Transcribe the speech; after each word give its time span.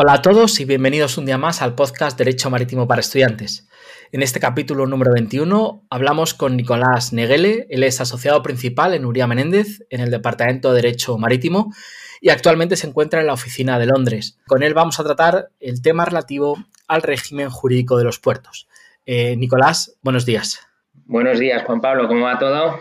Hola 0.00 0.12
a 0.12 0.22
todos 0.22 0.60
y 0.60 0.64
bienvenidos 0.64 1.18
un 1.18 1.26
día 1.26 1.38
más 1.38 1.60
al 1.60 1.74
podcast 1.74 2.16
Derecho 2.16 2.50
Marítimo 2.50 2.86
para 2.86 3.00
Estudiantes. 3.00 3.68
En 4.12 4.22
este 4.22 4.38
capítulo 4.38 4.86
número 4.86 5.10
21 5.12 5.88
hablamos 5.90 6.34
con 6.34 6.56
Nicolás 6.56 7.12
Neguele, 7.12 7.66
él 7.68 7.82
es 7.82 8.00
asociado 8.00 8.40
principal 8.44 8.94
en 8.94 9.04
Uría 9.04 9.26
Menéndez 9.26 9.84
en 9.90 10.00
el 10.00 10.12
Departamento 10.12 10.68
de 10.68 10.82
Derecho 10.82 11.18
Marítimo 11.18 11.74
y 12.20 12.28
actualmente 12.28 12.76
se 12.76 12.86
encuentra 12.86 13.18
en 13.18 13.26
la 13.26 13.32
oficina 13.32 13.76
de 13.80 13.86
Londres. 13.86 14.38
Con 14.46 14.62
él 14.62 14.72
vamos 14.72 15.00
a 15.00 15.02
tratar 15.02 15.48
el 15.58 15.82
tema 15.82 16.04
relativo 16.04 16.56
al 16.86 17.02
régimen 17.02 17.50
jurídico 17.50 17.98
de 17.98 18.04
los 18.04 18.20
puertos. 18.20 18.68
Eh, 19.04 19.34
Nicolás, 19.34 19.98
buenos 20.02 20.24
días. 20.24 20.60
Buenos 21.06 21.40
días, 21.40 21.64
Juan 21.64 21.80
Pablo, 21.80 22.06
¿cómo 22.06 22.26
va 22.26 22.38
todo? 22.38 22.78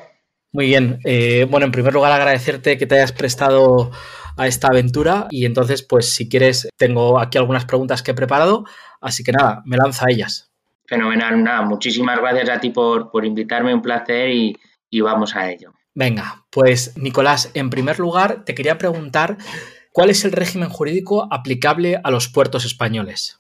Muy 0.52 0.68
bien. 0.68 1.00
Eh, 1.04 1.48
bueno, 1.50 1.66
en 1.66 1.72
primer 1.72 1.96
lugar 1.96 2.12
agradecerte 2.12 2.78
que 2.78 2.86
te 2.86 2.94
hayas 2.94 3.12
prestado 3.12 3.92
a 4.38 4.48
esta 4.48 4.68
aventura 4.68 5.28
y 5.30 5.46
entonces, 5.46 5.84
pues 5.84 6.14
si 6.14 6.30
quieres, 6.30 6.70
tengo 6.78 7.20
aquí 7.20 7.38
algunas 7.38 7.66
preguntas 7.66 8.04
que 8.04 8.12
he 8.12 8.16
preparado, 8.16 8.66
así 9.02 9.24
que 9.24 9.32
nada, 9.32 9.62
me 9.66 9.78
lanza 9.78 10.06
a 10.08 10.12
ellas. 10.12 10.52
Fenomenal, 10.86 11.44
nada, 11.44 11.64
muchísimas 11.64 12.20
gracias 12.20 12.50
a 12.50 12.60
ti 12.60 12.70
por, 12.70 13.12
por 13.12 13.26
invitarme, 13.26 13.74
un 13.74 13.82
placer 13.82 14.30
y, 14.30 14.58
y 14.90 15.02
vamos 15.02 15.36
a 15.36 15.52
ello. 15.52 15.74
Venga, 15.94 16.46
pues 16.52 16.96
Nicolás, 16.96 17.52
en 17.56 17.70
primer 17.70 18.00
lugar 18.00 18.46
te 18.46 18.54
quería 18.54 18.78
preguntar 18.78 19.38
cuál 19.92 20.12
es 20.12 20.24
el 20.26 20.32
régimen 20.32 20.70
jurídico 20.70 21.28
aplicable 21.32 22.00
a 22.04 22.12
los 22.12 22.30
puertos 22.30 22.66
españoles. 22.66 23.40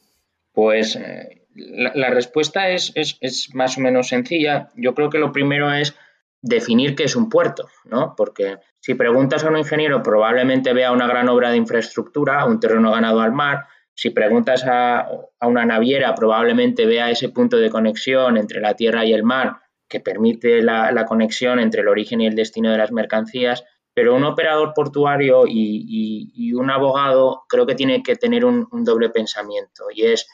Pues 0.53 0.95
eh, 0.95 1.45
la, 1.53 1.91
la, 1.93 2.09
respuesta 2.09 2.69
es, 2.69 2.91
es, 2.95 3.17
es, 3.21 3.53
más 3.53 3.77
o 3.77 3.81
menos 3.81 4.07
sencilla. 4.07 4.71
Yo 4.75 4.95
creo 4.95 5.11
que 5.11 5.19
lo 5.19 5.31
primero 5.31 5.71
es 5.71 5.95
definir 6.41 6.95
qué 6.95 7.03
es 7.03 7.15
un 7.15 7.29
puerto, 7.29 7.67
¿no? 7.85 8.13
Porque 8.15 8.57
si 8.79 8.93
preguntas 8.93 9.43
a 9.43 9.49
un 9.49 9.57
ingeniero, 9.57 10.03
probablemente 10.03 10.73
vea 10.73 10.91
una 10.91 11.07
gran 11.07 11.29
obra 11.29 11.49
de 11.51 11.57
infraestructura, 11.57 12.45
un 12.45 12.59
terreno 12.59 12.91
ganado 12.91 13.21
al 13.21 13.31
mar. 13.31 13.65
Si 13.93 14.11
preguntas 14.11 14.63
a, 14.65 15.07
a 15.39 15.47
una 15.47 15.65
naviera, 15.65 16.13
probablemente 16.13 16.85
vea 16.85 17.09
ese 17.09 17.29
punto 17.29 17.57
de 17.57 17.69
conexión 17.69 18.37
entre 18.37 18.61
la 18.61 18.75
tierra 18.75 19.05
y 19.05 19.13
el 19.13 19.23
mar 19.23 19.57
que 19.87 19.99
permite 19.99 20.61
la, 20.61 20.91
la, 20.91 21.05
conexión 21.05 21.59
entre 21.59 21.81
el 21.81 21.87
origen 21.87 22.21
y 22.21 22.27
el 22.27 22.35
destino 22.35 22.71
de 22.71 22.77
las 22.77 22.91
mercancías, 22.91 23.63
pero 23.93 24.15
un 24.15 24.25
operador 24.25 24.73
portuario 24.75 25.47
y, 25.47 26.31
y, 26.35 26.53
un 26.53 26.69
abogado 26.69 27.43
creo 27.47 27.65
que 27.65 27.75
tiene 27.75 28.03
que 28.03 28.15
tener 28.15 28.45
un, 28.45 28.67
un, 28.71 28.83
doble 28.83 29.09
pensamiento 29.09 29.85
y 29.93 30.03
es 30.03 30.27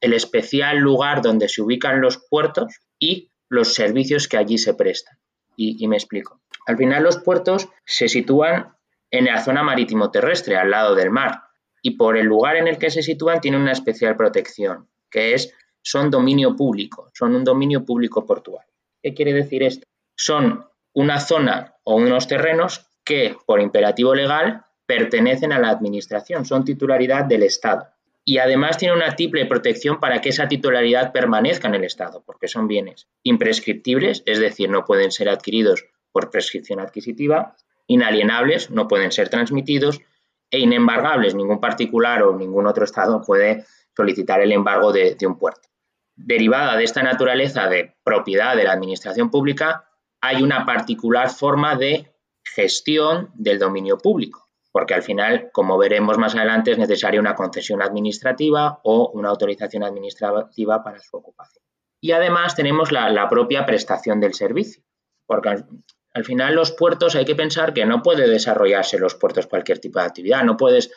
el 0.00 0.12
especial 0.12 0.78
lugar 0.78 1.22
donde 1.22 1.48
se 1.48 1.62
ubican 1.62 2.00
los 2.00 2.18
puertos 2.18 2.80
y 2.98 3.30
los 3.48 3.74
servicios 3.74 4.28
que 4.28 4.36
allí 4.36 4.58
se 4.58 4.74
prestan. 4.74 5.18
Y, 5.56 5.86
me 5.88 5.96
explico. 5.96 6.40
Al 6.66 6.76
final 6.76 7.02
los 7.02 7.18
puertos 7.18 7.68
se 7.84 8.08
sitúan 8.08 8.74
en 9.10 9.26
la 9.26 9.42
zona 9.42 9.62
marítimo 9.62 10.10
terrestre, 10.10 10.56
al 10.56 10.70
lado 10.70 10.94
del 10.94 11.10
mar, 11.10 11.42
y 11.82 11.92
por 11.92 12.16
el 12.16 12.26
lugar 12.26 12.56
en 12.56 12.68
el 12.68 12.78
que 12.78 12.90
se 12.90 13.02
sitúan 13.02 13.40
tienen 13.40 13.60
una 13.60 13.72
especial 13.72 14.16
protección, 14.16 14.88
que 15.10 15.34
es 15.34 15.54
son 15.82 16.10
dominio 16.10 16.56
público, 16.56 17.10
son 17.14 17.34
un 17.34 17.44
dominio 17.44 17.84
público 17.84 18.24
portuario. 18.24 18.72
¿Qué 19.02 19.14
quiere 19.14 19.32
decir 19.32 19.62
esto? 19.62 19.86
Son 20.16 20.66
una 20.92 21.20
zona 21.20 21.74
o 21.84 21.96
unos 21.96 22.28
terrenos 22.28 22.86
que, 23.04 23.36
por 23.46 23.60
imperativo 23.60 24.14
legal, 24.14 24.64
pertenecen 24.86 25.52
a 25.52 25.58
la 25.58 25.70
Administración, 25.70 26.44
son 26.44 26.64
titularidad 26.64 27.24
del 27.24 27.44
Estado. 27.44 27.86
Y 28.30 28.38
además 28.38 28.78
tiene 28.78 28.94
una 28.94 29.16
triple 29.16 29.44
protección 29.46 29.98
para 29.98 30.20
que 30.20 30.28
esa 30.28 30.46
titularidad 30.46 31.10
permanezca 31.10 31.66
en 31.66 31.74
el 31.74 31.82
Estado, 31.82 32.22
porque 32.24 32.46
son 32.46 32.68
bienes 32.68 33.08
imprescriptibles, 33.24 34.22
es 34.24 34.38
decir, 34.38 34.70
no 34.70 34.84
pueden 34.84 35.10
ser 35.10 35.28
adquiridos 35.28 35.84
por 36.12 36.30
prescripción 36.30 36.78
adquisitiva, 36.78 37.56
inalienables, 37.88 38.70
no 38.70 38.86
pueden 38.86 39.10
ser 39.10 39.30
transmitidos, 39.30 40.00
e 40.48 40.60
inembargables, 40.60 41.34
ningún 41.34 41.58
particular 41.58 42.22
o 42.22 42.38
ningún 42.38 42.68
otro 42.68 42.84
Estado 42.84 43.20
puede 43.20 43.64
solicitar 43.96 44.40
el 44.40 44.52
embargo 44.52 44.92
de, 44.92 45.16
de 45.16 45.26
un 45.26 45.36
puerto. 45.36 45.68
Derivada 46.14 46.76
de 46.76 46.84
esta 46.84 47.02
naturaleza 47.02 47.66
de 47.66 47.96
propiedad 48.04 48.54
de 48.54 48.62
la 48.62 48.74
administración 48.74 49.32
pública, 49.32 49.88
hay 50.20 50.40
una 50.40 50.64
particular 50.64 51.30
forma 51.30 51.74
de 51.74 52.14
gestión 52.44 53.32
del 53.34 53.58
dominio 53.58 53.98
público, 53.98 54.49
porque 54.72 54.94
al 54.94 55.02
final, 55.02 55.50
como 55.52 55.78
veremos 55.78 56.18
más 56.18 56.36
adelante, 56.36 56.72
es 56.72 56.78
necesaria 56.78 57.20
una 57.20 57.34
concesión 57.34 57.82
administrativa 57.82 58.80
o 58.84 59.10
una 59.14 59.30
autorización 59.30 59.82
administrativa 59.82 60.82
para 60.84 61.00
su 61.00 61.16
ocupación. 61.16 61.64
Y 62.00 62.12
además 62.12 62.54
tenemos 62.54 62.92
la, 62.92 63.28
propia 63.28 63.66
prestación 63.66 64.20
del 64.20 64.34
servicio, 64.34 64.82
porque 65.26 65.48
al, 65.48 65.66
al, 66.14 66.24
final 66.24 66.54
los 66.54 66.72
puertos 66.72 67.14
hay 67.16 67.24
que 67.24 67.34
pensar 67.34 67.74
que 67.74 67.84
no 67.84 68.02
puede 68.02 68.28
desarrollarse 68.28 68.98
los 68.98 69.16
puertos 69.16 69.46
cualquier 69.46 69.80
tipo 69.80 69.98
de 69.98 70.06
actividad, 70.06 70.44
no 70.44 70.56
puedes, 70.56 70.90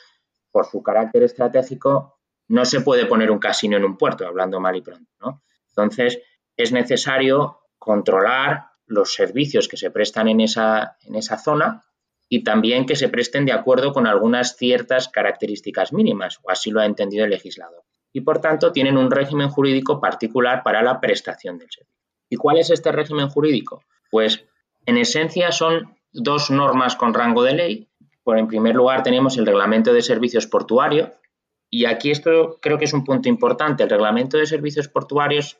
por 0.52 0.66
su 0.66 0.82
carácter 0.82 1.24
estratégico, 1.24 2.20
no 2.48 2.66
se 2.66 2.82
puede 2.82 3.06
poner 3.06 3.32
un 3.32 3.40
casino 3.40 3.76
en 3.76 3.86
un 3.86 3.98
puerto, 3.98 4.26
hablando 4.26 4.60
mal 4.60 4.76
y 4.76 4.82
pronto. 4.82 5.12
¿no? 5.20 5.44
Entonces, 5.70 6.20
es 6.56 6.72
necesario 6.72 7.62
controlar 7.80 8.68
los 8.86 9.14
servicios 9.14 9.68
que 9.68 9.78
se 9.78 9.92
prestan 9.92 10.28
en 10.28 10.42
esa, 10.42 10.98
en 11.02 11.16
esa 11.16 11.38
zona 11.38 11.84
y 12.34 12.44
también 12.44 12.88
que 12.88 12.96
se 12.96 13.10
presten 13.10 13.46
de 13.46 13.52
acuerdo 13.52 13.94
con 13.94 14.08
algunas 14.08 14.58
ciertas 14.58 15.08
características 15.08 15.94
mínimas, 15.94 16.40
o 16.42 16.50
así 16.50 16.72
lo 16.72 16.82
ha 16.82 16.88
entendido 16.88 17.26
el 17.26 17.30
legislador. 17.30 17.84
Y 18.12 18.22
por 18.22 18.42
tanto 18.42 18.72
tienen 18.72 18.98
un 18.98 19.12
régimen 19.12 19.50
jurídico 19.50 20.02
particular 20.02 20.64
para 20.64 20.82
la 20.82 21.00
prestación 21.00 21.60
del 21.60 21.70
servicio. 21.70 21.96
¿Y 22.32 22.38
cuál 22.38 22.58
es 22.58 22.72
este 22.72 22.92
régimen 22.92 23.30
jurídico? 23.30 23.84
Pues 24.10 24.46
en 24.88 24.98
esencia 24.98 25.52
son 25.52 25.96
dos 26.12 26.50
normas 26.50 26.96
con 26.96 27.14
rango 27.14 27.44
de 27.44 27.54
ley. 27.54 27.90
En 28.26 28.48
primer 28.48 28.74
lugar 28.74 29.04
tenemos 29.04 29.38
el 29.38 29.46
Reglamento 29.46 29.94
de 29.94 30.02
Servicios 30.02 30.48
Portuarios, 30.48 31.12
y 31.70 31.86
aquí 31.86 32.10
esto 32.10 32.58
creo 32.60 32.80
que 32.80 32.86
es 32.86 32.94
un 32.94 33.04
punto 33.04 33.30
importante. 33.30 33.84
El 33.84 33.92
reglamento 33.92 34.38
de 34.38 34.48
servicios 34.48 34.88
portuarios 34.88 35.60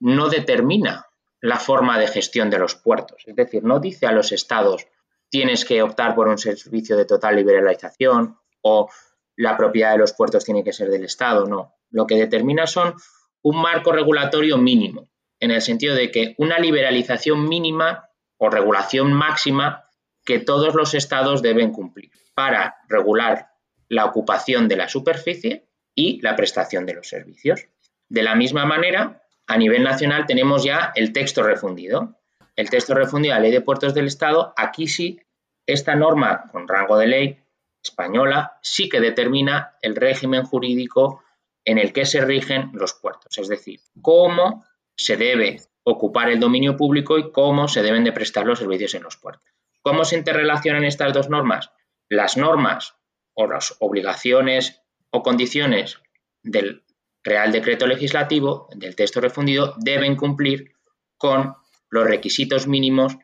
no 0.00 0.28
determina 0.30 1.06
la 1.40 1.60
forma 1.60 1.96
de 1.96 2.08
gestión 2.08 2.50
de 2.50 2.58
los 2.58 2.74
puertos. 2.74 3.22
Es 3.24 3.36
decir, 3.36 3.62
no 3.62 3.78
dice 3.78 4.06
a 4.06 4.12
los 4.12 4.32
estados 4.32 4.88
tienes 5.30 5.64
que 5.64 5.82
optar 5.82 6.14
por 6.14 6.28
un 6.28 6.38
servicio 6.38 6.96
de 6.96 7.04
total 7.04 7.36
liberalización 7.36 8.38
o 8.62 8.90
la 9.36 9.56
propiedad 9.56 9.92
de 9.92 9.98
los 9.98 10.12
puertos 10.12 10.44
tiene 10.44 10.64
que 10.64 10.72
ser 10.72 10.90
del 10.90 11.04
Estado. 11.04 11.46
No. 11.46 11.76
Lo 11.90 12.06
que 12.06 12.16
determina 12.16 12.66
son 12.66 12.94
un 13.42 13.60
marco 13.60 13.92
regulatorio 13.92 14.58
mínimo, 14.58 15.08
en 15.40 15.50
el 15.50 15.62
sentido 15.62 15.94
de 15.94 16.10
que 16.10 16.34
una 16.38 16.58
liberalización 16.58 17.48
mínima 17.48 18.10
o 18.36 18.50
regulación 18.50 19.12
máxima 19.12 19.84
que 20.24 20.38
todos 20.38 20.74
los 20.74 20.94
estados 20.94 21.40
deben 21.40 21.72
cumplir 21.72 22.10
para 22.34 22.76
regular 22.88 23.50
la 23.88 24.04
ocupación 24.04 24.68
de 24.68 24.76
la 24.76 24.88
superficie 24.88 25.68
y 25.94 26.20
la 26.20 26.36
prestación 26.36 26.84
de 26.86 26.94
los 26.94 27.08
servicios. 27.08 27.66
De 28.08 28.22
la 28.22 28.34
misma 28.34 28.64
manera, 28.64 29.22
a 29.46 29.56
nivel 29.56 29.82
nacional 29.82 30.26
tenemos 30.26 30.62
ya 30.62 30.92
el 30.94 31.12
texto 31.12 31.42
refundido. 31.42 32.17
El 32.58 32.70
texto 32.70 32.92
refundido 32.92 33.34
de 33.34 33.38
la 33.38 33.42
Ley 33.44 33.52
de 33.52 33.60
Puertos 33.60 33.94
del 33.94 34.08
Estado, 34.08 34.52
aquí 34.56 34.88
sí, 34.88 35.20
esta 35.64 35.94
norma 35.94 36.50
con 36.50 36.66
rango 36.66 36.98
de 36.98 37.06
ley 37.06 37.38
española 37.80 38.58
sí 38.62 38.88
que 38.88 39.00
determina 39.00 39.76
el 39.80 39.94
régimen 39.94 40.42
jurídico 40.42 41.22
en 41.64 41.78
el 41.78 41.92
que 41.92 42.04
se 42.04 42.20
rigen 42.20 42.70
los 42.72 42.94
puertos, 42.94 43.38
es 43.38 43.46
decir, 43.46 43.78
cómo 44.02 44.64
se 44.96 45.16
debe 45.16 45.60
ocupar 45.84 46.30
el 46.30 46.40
dominio 46.40 46.76
público 46.76 47.16
y 47.16 47.30
cómo 47.30 47.68
se 47.68 47.80
deben 47.80 48.02
de 48.02 48.10
prestar 48.10 48.44
los 48.44 48.58
servicios 48.58 48.92
en 48.94 49.04
los 49.04 49.16
puertos. 49.16 49.48
¿Cómo 49.80 50.04
se 50.04 50.16
interrelacionan 50.16 50.82
estas 50.82 51.12
dos 51.12 51.30
normas? 51.30 51.70
Las 52.08 52.36
normas 52.36 52.96
o 53.34 53.46
las 53.46 53.76
obligaciones 53.78 54.82
o 55.10 55.22
condiciones 55.22 56.00
del 56.42 56.82
Real 57.22 57.52
Decreto 57.52 57.86
Legislativo, 57.86 58.68
del 58.74 58.96
texto 58.96 59.20
refundido, 59.20 59.76
deben 59.78 60.16
cumplir 60.16 60.72
con 61.16 61.54
los 61.90 62.06
requisitos 62.06 62.66
mínimos 62.66 63.16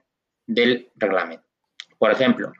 del 0.46 0.90
reglamento. 0.96 1.46
Por 1.98 2.10
ejemplo, 2.10 2.52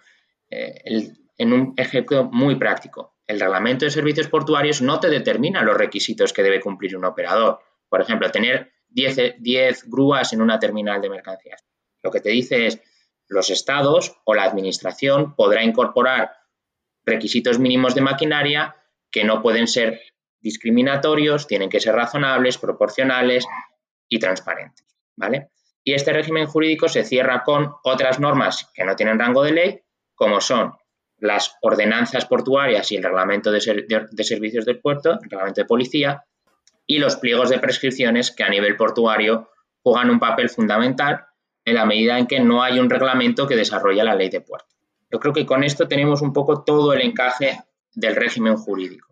eh, 0.51 1.13
en 1.37 1.53
un 1.53 1.75
ejemplo 1.77 2.25
muy 2.25 2.57
práctico, 2.57 3.15
el 3.27 3.41
reglamento 3.41 3.85
de 3.85 3.91
servicios 3.91 4.29
portuarios 4.29 4.83
no 4.83 5.01
te 5.01 5.09
determina 5.09 5.63
los 5.63 5.77
requisitos 5.77 6.33
que 6.33 6.43
debe 6.43 6.61
cumplir 6.61 6.97
un 6.97 7.05
operador. 7.05 7.61
Por 7.89 8.01
ejemplo, 8.01 8.31
tener 8.31 8.73
10, 8.91 9.37
10 9.39 9.91
grúas 9.91 10.33
en 10.33 10.43
una 10.43 10.59
terminal 10.59 11.01
de 11.01 11.11
mercancías. 11.11 11.65
Lo 12.03 12.11
que 12.11 12.21
te 12.21 12.29
dice 12.31 12.67
es, 12.67 12.81
los 13.29 13.49
estados 13.51 14.21
o 14.25 14.35
la 14.35 14.45
administración 14.45 15.35
podrá 15.35 15.65
incorporar 15.65 16.33
requisitos 17.05 17.59
mínimos 17.59 17.95
de 17.95 18.03
maquinaria 18.03 18.77
que 19.11 19.25
no 19.25 19.41
pueden 19.43 19.67
ser 19.67 20.01
discriminatorios, 20.41 21.47
tienen 21.47 21.71
que 21.71 21.81
ser 21.81 21.95
razonables, 21.95 22.59
proporcionales 22.59 23.47
y 24.09 24.19
transparentes, 24.19 24.87
¿vale? 25.17 25.51
Y 25.85 25.93
este 25.93 26.13
régimen 26.13 26.47
jurídico 26.47 26.89
se 26.89 27.05
cierra 27.05 27.45
con 27.45 27.75
otras 27.85 28.19
normas 28.19 28.71
que 28.75 28.85
no 28.85 28.97
tienen 28.97 29.19
rango 29.19 29.43
de 29.43 29.53
ley, 29.53 29.81
como 30.15 30.41
son 30.41 30.73
las 31.19 31.57
ordenanzas 31.63 32.27
portuarias 32.27 32.91
y 32.91 32.97
el 32.97 33.03
reglamento 33.03 33.53
de, 33.53 33.61
ser, 33.61 33.87
de, 33.87 34.07
de 34.11 34.25
servicios 34.25 34.65
del 34.65 34.81
puerto, 34.81 35.13
el 35.13 35.31
reglamento 35.31 35.61
de 35.61 35.67
policía, 35.67 36.25
y 36.87 36.99
los 36.99 37.17
pliegos 37.17 37.51
de 37.51 37.59
prescripciones 37.59 38.31
que 38.31 38.45
a 38.45 38.49
nivel 38.49 38.77
portuario 38.77 39.51
juegan 39.83 40.11
un 40.11 40.19
papel 40.19 40.49
fundamental 40.49 41.27
en 41.65 41.75
la 41.75 41.87
medida 41.87 42.19
en 42.19 42.27
que 42.27 42.41
no 42.41 42.63
hay 42.63 42.79
un 42.79 42.91
reglamento 42.91 43.47
que 43.47 43.57
desarrolla 43.57 44.05
la 44.05 44.15
ley 44.15 44.29
de 44.29 44.41
puerto. 44.41 44.69
Yo 45.11 45.21
creo 45.21 45.33
que 45.33 45.47
con 45.47 45.63
esto 45.63 45.89
tenemos 45.89 46.23
un 46.23 46.33
poco 46.33 46.65
todo 46.65 46.93
el 46.93 47.01
encaje 47.03 47.61
del 47.95 48.17
régimen 48.17 48.57
jurídico. 48.57 49.09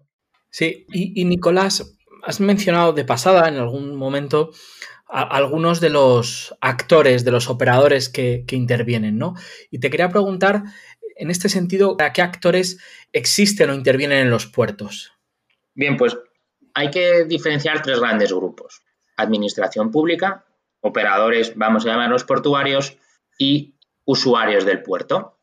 Sí, 0.51 0.87
y, 0.93 1.25
Nicolás, 1.25 1.97
has 2.23 2.41
mencionado 2.41 2.93
de 2.93 3.05
pasada 3.05 3.49
en 3.49 3.57
algún 3.57 3.97
momento 3.97 4.51
algunos 5.13 5.81
de 5.81 5.91
los 5.91 6.55
actores, 6.61 7.25
de 7.25 7.33
los 7.33 7.51
operadores 7.51 8.09
que, 8.09 8.45
que, 8.47 8.57
intervienen, 8.57 9.19
¿no? 9.19 9.35
Y 9.71 9.79
te 9.79 9.91
quería 9.91 10.09
preguntar, 10.09 10.63
en 11.17 11.31
este 11.31 11.51
sentido, 11.51 11.97
¿a 12.01 12.13
qué 12.13 12.23
actores 12.23 12.79
existen 13.13 13.69
o 13.69 13.75
intervienen 13.75 14.19
en 14.19 14.31
los 14.31 14.47
puertos? 14.47 15.13
Bien, 15.75 15.99
pues 15.99 16.17
hay 16.73 16.91
que 16.91 17.25
diferenciar 17.25 17.83
tres 17.83 18.01
grandes 18.01 18.33
grupos. 18.33 18.83
Administración 19.17 19.91
pública, 19.91 20.47
operadores, 20.81 21.53
vamos 21.57 21.85
a 21.85 21.91
llamarlos 21.91 22.25
portuarios, 22.25 22.97
y 23.39 23.75
usuarios 24.05 24.65
del 24.65 24.83
puerto. 24.83 25.39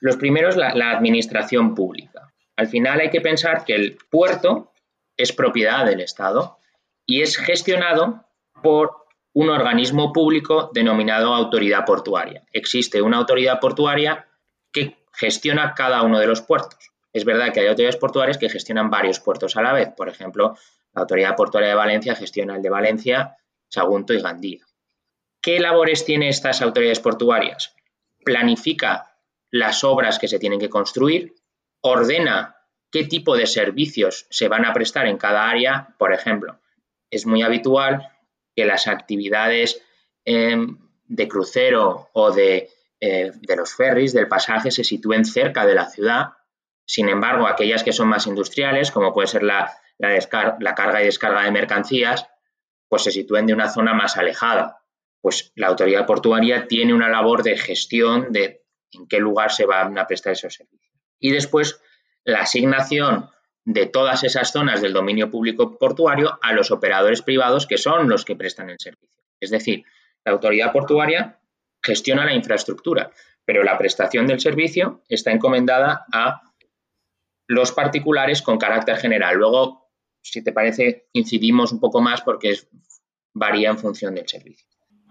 Los 0.00 0.16
primeros, 0.16 0.56
la, 0.56 0.74
la 0.74 0.92
administración 0.92 1.74
pública. 1.74 2.32
Al 2.56 2.68
final 2.68 3.00
hay 3.00 3.10
que 3.10 3.20
pensar 3.20 3.64
que 3.64 3.74
el 3.74 3.98
puerto 4.10 4.72
es 5.16 5.32
propiedad 5.32 5.84
del 5.84 6.00
Estado 6.00 6.58
y 7.06 7.22
es 7.22 7.36
gestionado 7.36 8.24
por 8.62 9.03
un 9.34 9.50
organismo 9.50 10.12
público 10.12 10.70
denominado 10.72 11.34
autoridad 11.34 11.84
portuaria. 11.84 12.44
Existe 12.52 13.02
una 13.02 13.18
autoridad 13.18 13.60
portuaria 13.60 14.28
que 14.72 14.96
gestiona 15.12 15.74
cada 15.74 16.02
uno 16.02 16.18
de 16.20 16.26
los 16.26 16.40
puertos. 16.40 16.92
Es 17.12 17.24
verdad 17.24 17.52
que 17.52 17.60
hay 17.60 17.66
autoridades 17.66 17.96
portuarias 17.96 18.38
que 18.38 18.48
gestionan 18.48 18.90
varios 18.90 19.20
puertos 19.20 19.56
a 19.56 19.62
la 19.62 19.72
vez. 19.72 19.88
Por 19.96 20.08
ejemplo, 20.08 20.56
la 20.92 21.02
Autoridad 21.02 21.36
Portuaria 21.36 21.70
de 21.70 21.74
Valencia 21.74 22.14
gestiona 22.14 22.56
el 22.56 22.62
de 22.62 22.70
Valencia, 22.70 23.36
Sagunto 23.68 24.14
y 24.14 24.20
Gandía. 24.20 24.64
¿Qué 25.40 25.58
labores 25.60 26.04
tienen 26.04 26.28
estas 26.28 26.62
autoridades 26.62 27.00
portuarias? 27.00 27.74
Planifica 28.24 29.16
las 29.50 29.84
obras 29.84 30.18
que 30.18 30.28
se 30.28 30.38
tienen 30.38 30.60
que 30.60 30.70
construir, 30.70 31.34
ordena 31.80 32.56
qué 32.90 33.04
tipo 33.04 33.36
de 33.36 33.46
servicios 33.46 34.26
se 34.30 34.48
van 34.48 34.64
a 34.64 34.72
prestar 34.72 35.06
en 35.06 35.18
cada 35.18 35.48
área. 35.48 35.94
Por 35.98 36.12
ejemplo, 36.12 36.60
es 37.10 37.26
muy 37.26 37.42
habitual 37.42 38.13
que 38.54 38.64
las 38.64 38.86
actividades 38.88 39.82
em, 40.24 40.78
de 41.06 41.28
crucero 41.28 42.08
o 42.12 42.30
de, 42.32 42.70
eh, 43.00 43.32
de 43.34 43.56
los 43.56 43.74
ferries, 43.74 44.12
del 44.12 44.28
pasaje, 44.28 44.70
se 44.70 44.84
sitúen 44.84 45.24
cerca 45.24 45.66
de 45.66 45.74
la 45.74 45.86
ciudad. 45.90 46.32
Sin 46.86 47.08
embargo, 47.08 47.46
aquellas 47.46 47.82
que 47.82 47.92
son 47.92 48.08
más 48.08 48.26
industriales, 48.26 48.90
como 48.90 49.12
puede 49.12 49.28
ser 49.28 49.42
la, 49.42 49.72
la, 49.98 50.74
carga 50.74 51.02
y 51.02 51.06
descarga 51.06 51.42
de 51.42 51.50
mercancías, 51.50 52.26
pues 52.88 53.02
se 53.02 53.12
sitúen 53.12 53.46
de 53.46 53.54
una 53.54 53.68
zona 53.68 53.94
más 53.94 54.16
alejada. 54.16 54.82
Pues 55.20 55.52
la 55.54 55.68
autoridad 55.68 56.06
portuaria 56.06 56.66
tiene 56.68 56.94
una 56.94 57.08
labor 57.08 57.42
de 57.42 57.56
gestión 57.56 58.32
de 58.32 58.62
en 58.92 59.08
qué 59.08 59.18
lugar 59.18 59.50
se 59.50 59.66
van 59.66 59.98
a 59.98 60.06
prestar 60.06 60.34
esos 60.34 60.54
servicios. 60.54 60.94
Y 61.18 61.32
después 61.32 61.80
la 62.24 62.40
asignación 62.40 63.30
de 63.64 63.86
todas 63.86 64.24
esas 64.24 64.52
zonas 64.52 64.82
del 64.82 64.92
dominio 64.92 65.30
público 65.30 65.78
portuario 65.78 66.38
a 66.42 66.52
los 66.52 66.70
operadores 66.70 67.22
privados 67.22 67.66
que 67.66 67.78
son 67.78 68.08
los 68.08 68.24
que 68.24 68.36
prestan 68.36 68.70
el 68.70 68.78
servicio. 68.78 69.22
Es 69.40 69.50
decir, 69.50 69.84
la 70.24 70.32
autoridad 70.32 70.72
portuaria 70.72 71.40
gestiona 71.82 72.24
la 72.24 72.34
infraestructura, 72.34 73.10
pero 73.44 73.62
la 73.62 73.78
prestación 73.78 74.26
del 74.26 74.40
servicio 74.40 75.02
está 75.08 75.32
encomendada 75.32 76.06
a 76.12 76.42
los 77.46 77.72
particulares 77.72 78.42
con 78.42 78.58
carácter 78.58 78.96
general. 78.96 79.36
Luego 79.36 79.84
si 80.24 80.42
te 80.42 80.52
parece, 80.52 81.06
incidimos 81.12 81.70
un 81.70 81.80
poco 81.80 82.00
más 82.00 82.22
porque 82.22 82.58
varía 83.34 83.68
en 83.68 83.78
función 83.78 84.14
del 84.14 84.26
servicio. 84.26 84.66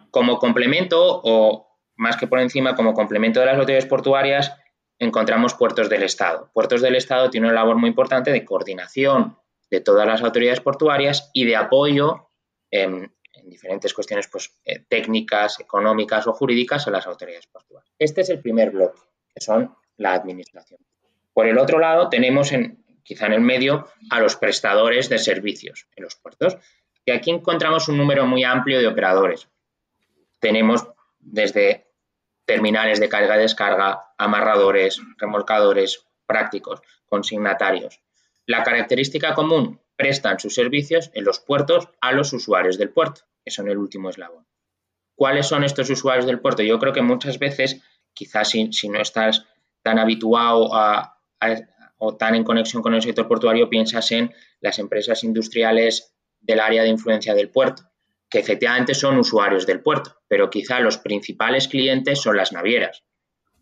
Como 0.09 0.39
complemento, 0.39 1.21
o 1.23 1.79
más 1.95 2.17
que 2.17 2.27
por 2.27 2.39
encima, 2.39 2.75
como 2.75 2.93
complemento 2.93 3.39
de 3.39 3.45
las 3.45 3.55
autoridades 3.55 3.85
portuarias, 3.85 4.57
encontramos 5.03 5.53
puertos 5.53 5.89
del 5.89 6.03
Estado. 6.03 6.49
Puertos 6.53 6.81
del 6.81 6.95
Estado 6.95 7.29
tienen 7.29 7.49
una 7.49 7.59
labor 7.59 7.77
muy 7.77 7.89
importante 7.89 8.31
de 8.31 8.45
coordinación 8.45 9.37
de 9.69 9.81
todas 9.81 10.07
las 10.07 10.21
autoridades 10.21 10.59
portuarias 10.59 11.29
y 11.33 11.45
de 11.45 11.55
apoyo 11.55 12.27
en, 12.69 13.11
diferentes 13.45 13.93
cuestiones 13.93 14.27
pues, 14.27 14.55
eh, 14.63 14.85
técnicas, 14.87 15.59
económicas 15.59 16.27
o 16.27 16.33
jurídicas 16.33 16.87
a 16.87 16.91
las 16.91 17.07
autoridades 17.07 17.47
portuarias. 17.47 17.93
Este 17.99 18.21
es 18.21 18.29
el 18.29 18.39
primer 18.39 18.71
bloque, 18.71 18.99
que 19.33 19.41
son 19.41 19.75
la 19.97 20.13
administración. 20.13 20.79
Por 21.33 21.47
el 21.47 21.57
otro 21.57 21.79
lado, 21.79 22.09
tenemos 22.09 22.51
en, 22.51 22.83
quizá 23.03 23.25
en 23.25 23.33
el 23.33 23.41
medio, 23.41 23.87
a 24.09 24.19
los 24.19 24.35
prestadores 24.35 25.09
de 25.09 25.17
servicios 25.17 25.87
en 25.95 26.03
los 26.03 26.15
puertos. 26.15 26.57
Y 27.05 27.11
aquí 27.11 27.31
encontramos 27.31 27.89
un 27.89 27.97
número 27.97 28.25
muy 28.25 28.43
amplio 28.43 28.79
de 28.79 28.87
operadores. 28.87 29.49
Tenemos 30.39 30.87
desde 31.19 31.87
terminales 32.45 32.99
de 32.99 33.09
carga 33.09 33.37
y 33.37 33.41
descarga, 33.41 34.13
amarradores, 34.17 35.01
remolcadores, 35.17 36.05
prácticos, 36.25 36.81
consignatarios. 37.05 38.01
La 38.45 38.63
característica 38.63 39.33
común, 39.33 39.79
prestan 39.95 40.39
sus 40.39 40.55
servicios 40.55 41.11
en 41.13 41.23
los 41.23 41.39
puertos 41.39 41.89
a 42.01 42.11
los 42.11 42.33
usuarios 42.33 42.77
del 42.77 42.89
puerto, 42.89 43.21
que 43.43 43.51
son 43.51 43.69
el 43.69 43.77
último 43.77 44.09
eslabón. 44.09 44.45
¿Cuáles 45.15 45.47
son 45.47 45.63
estos 45.63 45.89
usuarios 45.89 46.25
del 46.25 46.39
puerto? 46.39 46.63
Yo 46.63 46.79
creo 46.79 46.93
que 46.93 47.01
muchas 47.01 47.39
veces, 47.39 47.81
quizás 48.13 48.49
si, 48.49 48.89
no 48.89 48.99
estás 48.99 49.45
tan 49.81 49.99
habituado 49.99 50.71
o 51.97 52.15
tan 52.17 52.35
en 52.35 52.43
conexión 52.43 52.81
con 52.81 52.95
el 52.95 53.01
sector 53.01 53.27
portuario, 53.27 53.69
piensas 53.69 54.11
en 54.11 54.33
las 54.59 54.79
empresas 54.79 55.23
industriales 55.23 56.15
del 56.41 56.59
área 56.59 56.83
de 56.83 56.89
influencia 56.89 57.33
del 57.33 57.49
puerto, 57.49 57.83
que 58.33 58.39
efectivamente 58.39 58.95
son 58.95 59.19
usuarios 59.19 59.67
del 59.67 59.81
puerto, 59.81 60.17
pero 60.27 60.49
quizá 60.49 60.79
los 60.79 60.97
principales 60.97 61.67
clientes 61.67 62.19
son 62.19 62.35
las 62.35 62.51
navieras. 62.51 63.03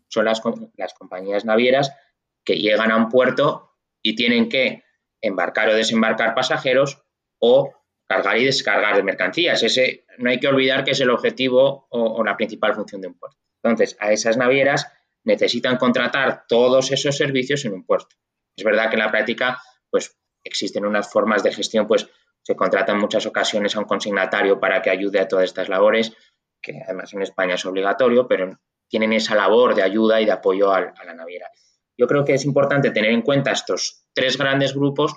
Son 0.08 0.24
las, 0.24 0.40
compañías 0.40 1.44
navieras 1.44 1.94
que 2.42 2.56
llegan 2.56 2.90
a 2.90 2.96
un 2.96 3.10
puerto 3.10 3.76
y 4.00 4.14
tienen 4.14 4.48
que 4.48 4.82
embarcar 5.20 5.68
o 5.68 5.74
desembarcar 5.74 6.34
pasajeros 6.34 7.02
o 7.38 7.74
cargar 8.08 8.38
y 8.38 8.46
descargar 8.46 8.96
de 8.96 9.02
mercancías. 9.02 9.62
Ese 9.62 10.06
no 10.16 10.30
hay 10.30 10.40
que 10.40 10.48
olvidar 10.48 10.84
que 10.84 10.92
es 10.92 11.00
el 11.00 11.10
objetivo 11.10 11.86
o, 11.90 12.14
o, 12.14 12.24
la 12.24 12.38
principal 12.38 12.74
función 12.74 13.02
de 13.02 13.08
un 13.08 13.18
puerto. 13.18 13.36
Entonces, 13.62 13.94
a 14.00 14.10
esas 14.10 14.38
navieras 14.38 14.90
necesitan 15.22 15.76
contratar 15.76 16.46
todos 16.48 16.92
esos 16.92 17.14
servicios 17.14 17.66
en 17.66 17.74
un 17.74 17.84
puerto. 17.84 18.16
Es 18.56 18.64
verdad 18.64 18.88
que 18.88 18.96
en 18.96 19.00
la 19.00 19.10
práctica, 19.10 19.60
pues 19.90 20.16
existen 20.42 20.86
unas 20.86 21.12
formas 21.12 21.42
de 21.42 21.52
gestión, 21.52 21.86
pues 21.86 22.08
se 22.42 22.56
contrata 22.56 22.92
en 22.92 22.98
muchas 22.98 23.26
ocasiones 23.26 23.76
a 23.76 23.80
un 23.80 23.84
consignatario 23.84 24.58
para 24.58 24.82
que 24.82 24.90
ayude 24.90 25.20
a 25.20 25.28
todas 25.28 25.44
estas 25.44 25.68
labores, 25.68 26.12
que 26.60 26.80
además 26.84 27.12
en 27.14 27.22
España 27.22 27.54
es 27.54 27.64
obligatorio, 27.64 28.26
pero 28.26 28.58
tienen 28.88 29.12
esa 29.12 29.34
labor 29.34 29.74
de 29.74 29.82
ayuda 29.82 30.20
y 30.20 30.26
de 30.26 30.32
apoyo 30.32 30.72
a, 30.72 30.80
la 30.80 31.14
naviera. 31.14 31.48
Yo 31.96 32.06
creo 32.06 32.24
que 32.24 32.34
es 32.34 32.44
importante 32.44 32.90
tener 32.90 33.10
en 33.10 33.22
cuenta 33.22 33.52
estos 33.52 34.04
tres 34.12 34.36
grandes 34.36 34.74
grupos 34.74 35.14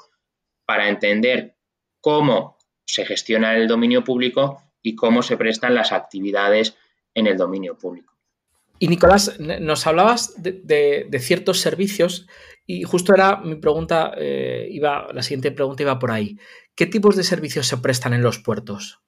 para 0.66 0.88
entender 0.88 1.58
cómo 2.00 2.58
se 2.86 3.06
gestiona 3.06 3.56
el 3.56 3.68
dominio 3.68 4.04
público 4.04 4.62
y 4.82 4.96
cómo 4.96 5.24
se 5.24 5.38
prestan 5.38 5.76
las 5.76 5.92
actividades 5.92 6.78
en 7.14 7.28
el 7.28 7.38
dominio 7.38 7.78
público. 7.78 8.14
Y 8.78 8.88
Nicolás, 8.88 9.40
nos 9.40 9.88
hablabas 9.88 10.36
de, 10.42 11.08
ciertos 11.20 11.62
servicios 11.62 12.28
y 12.66 12.84
justo 12.84 13.14
era 13.14 13.38
mi 13.38 13.56
pregunta, 13.56 14.14
eh, 14.18 14.68
iba, 14.72 15.08
la 15.14 15.24
siguiente 15.24 15.52
pregunta 15.52 15.84
iba 15.84 15.98
por 15.98 16.12
ahí. 16.12 16.38
¿Qué 16.76 16.86
tipos 16.86 17.16
de 17.16 17.24
servicios 17.24 17.68
se 17.68 17.78
prestan 17.78 18.14
en 18.14 18.22
los 18.22 18.40
puertos? 18.40 19.00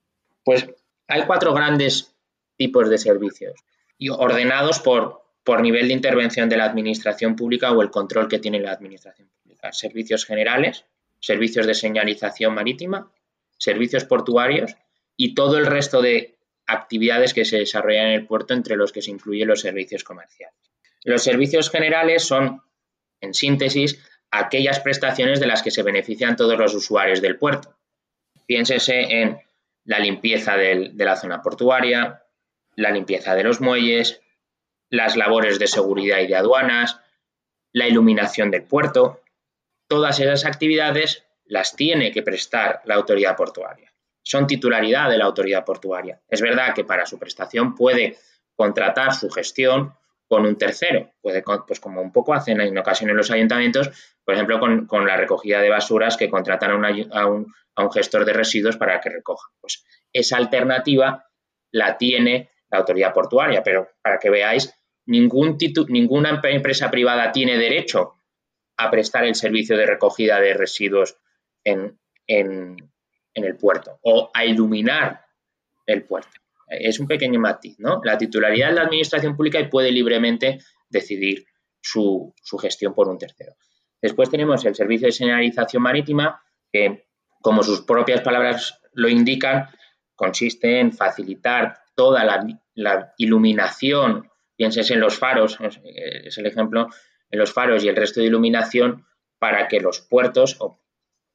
Pues 0.44 0.68
hay 1.08 1.26
cuatro 1.26 1.54
grandes 1.54 2.16
tipos 2.56 2.90
de 2.90 2.98
servicios 2.98 3.54
y 3.98 4.10
ordenados 4.10 4.80
por, 4.80 5.24
por 5.44 5.62
nivel 5.62 5.88
de 5.90 5.94
intervención 5.94 6.48
de 6.48 6.58
la 6.58 6.66
administración 6.66 7.36
pública 7.36 7.72
o 7.72 7.82
el 7.82 7.92
control 7.92 8.30
que 8.30 8.40
tiene 8.40 8.60
la 8.60 8.72
administración 8.72 9.30
pública. 9.44 9.74
Servicios 9.74 10.26
generales, 10.26 10.86
servicios 11.20 11.68
de 11.68 11.74
señalización 11.74 12.54
marítima, 12.54 13.12
servicios 13.58 14.06
portuarios 14.06 14.76
y 15.18 15.36
todo 15.36 15.58
el 15.58 15.66
resto 15.66 16.02
de 16.02 16.38
actividades 16.68 17.34
que 17.34 17.46
se 17.46 17.58
desarrollan 17.58 18.08
en 18.08 18.14
el 18.14 18.28
puerto, 18.28 18.54
entre 18.54 18.76
los 18.76 18.92
que 18.92 19.02
se 19.02 19.12
incluyen 19.12 19.48
los 19.48 19.62
servicios 19.62 20.04
comerciales. 20.04 20.56
Los 21.04 21.24
servicios 21.24 21.70
generales 21.70 22.24
son, 22.24 22.62
en 23.22 23.34
síntesis, 23.34 24.00
aquellas 24.32 24.80
prestaciones 24.80 25.40
de 25.40 25.48
las 25.48 25.64
que 25.64 25.72
se 25.72 25.84
benefician 25.84 26.36
todos 26.36 26.58
los 26.58 26.74
usuarios 26.74 27.22
del 27.22 27.38
puerto. 27.38 27.78
Piénsese 28.46 29.22
en 29.22 29.40
la 29.84 30.00
limpieza 30.00 30.58
de 30.58 30.94
la 30.98 31.16
zona 31.16 31.42
portuaria, 31.42 32.24
la 32.76 32.92
limpieza 32.92 33.36
de 33.36 33.44
los 33.44 33.62
muelles, 33.62 34.22
las 34.90 35.18
labores 35.18 35.60
de 35.60 35.68
seguridad 35.68 36.20
y 36.20 36.28
de 36.28 36.36
aduanas, 36.36 37.00
la 37.74 37.88
iluminación 37.88 38.52
del 38.52 38.64
puerto. 38.64 39.22
Todas 39.88 40.20
esas 40.20 40.46
actividades 40.46 41.26
las 41.46 41.76
tiene 41.76 42.12
que 42.12 42.24
prestar 42.24 42.82
la 42.86 42.96
autoridad 42.96 43.36
portuaria 43.36 43.94
son 44.28 44.46
titularidad 44.46 45.10
de 45.10 45.18
la 45.18 45.24
autoridad 45.24 45.64
portuaria. 45.64 46.20
Es 46.28 46.42
verdad 46.42 46.74
que 46.76 46.84
para 46.84 47.06
su 47.06 47.18
prestación 47.18 47.76
puede 47.76 48.18
contratar 48.56 49.14
su 49.14 49.30
gestión 49.30 49.94
con 50.28 50.46
un 50.46 50.58
tercero, 50.58 51.14
puede, 51.22 51.44
pues 51.66 51.80
como 51.80 52.02
un 52.02 52.12
poco 52.12 52.34
hacen 52.34 52.60
en 52.60 52.78
ocasiones 52.78 53.16
los 53.16 53.32
ayuntamientos, 53.32 53.90
por 54.28 54.34
ejemplo, 54.34 54.60
con, 54.60 55.08
la 55.08 55.16
recogida 55.16 55.62
de 55.62 55.70
basuras 55.70 56.18
que 56.18 56.30
contratan 56.30 56.72
a, 57.14 57.28
un, 57.28 57.48
gestor 57.94 58.26
de 58.26 58.34
residuos 58.34 58.76
para 58.76 59.00
que 59.00 59.10
recoja. 59.10 59.48
Pues 59.62 59.86
esa 60.12 60.36
alternativa 60.36 61.30
la 61.72 61.98
tiene 61.98 62.52
la 62.70 62.80
autoridad 62.80 63.14
portuaria, 63.14 63.64
pero 63.64 63.88
para 64.02 64.20
que 64.20 64.30
veáis, 64.30 64.78
ningún 65.06 65.58
ninguna 65.88 66.42
empresa 66.44 66.92
privada 66.92 67.32
tiene 67.32 67.58
derecho 67.58 68.16
a 68.76 68.92
prestar 68.92 69.24
el 69.24 69.34
servicio 69.34 69.78
de 69.78 69.86
recogida 69.86 70.42
de 70.42 70.56
residuos 70.56 71.16
en, 71.64 71.98
el 72.28 73.56
puerto 73.58 73.98
o 74.02 74.30
a 74.34 74.44
iluminar 74.44 75.22
el 75.86 76.04
puerto. 76.04 76.32
Es 76.68 77.00
un 77.00 77.08
pequeño 77.08 77.40
matiz, 77.40 77.80
¿no? 77.80 78.02
La 78.04 78.18
titularidad 78.18 78.68
de 78.68 78.76
la 78.76 78.82
administración 78.82 79.38
pública 79.38 79.58
y 79.62 79.70
puede 79.70 79.94
libremente 79.94 80.60
decidir 80.90 81.46
su 81.80 82.34
gestión 82.60 82.94
por 82.94 83.08
un 83.08 83.18
tercero. 83.18 83.56
Después 84.02 84.30
tenemos 84.30 84.64
el 84.66 84.76
servicio 84.76 85.08
de 85.08 85.12
señalización 85.12 85.84
marítima, 85.84 86.42
que, 86.72 87.08
como 87.42 87.64
sus 87.64 87.82
propias 87.82 88.22
palabras 88.22 88.80
lo 88.94 89.10
indican, 89.10 89.70
consiste 90.16 90.80
en 90.80 90.92
facilitar 90.92 91.80
toda 91.96 92.24
la, 92.24 93.14
iluminación, 93.18 94.30
pienses 94.56 94.92
en 94.92 95.00
los 95.00 95.18
faros, 95.18 95.58
es 95.62 96.38
el 96.38 96.46
ejemplo, 96.46 96.90
en 97.30 97.40
los 97.40 97.52
faros 97.52 97.84
y 97.84 97.90
el 97.90 97.96
resto 97.96 98.20
de 98.20 98.28
iluminación 98.28 99.06
para 99.40 99.68
que 99.68 99.80
los 99.80 100.02
puertos 100.02 100.58
o 100.60 100.80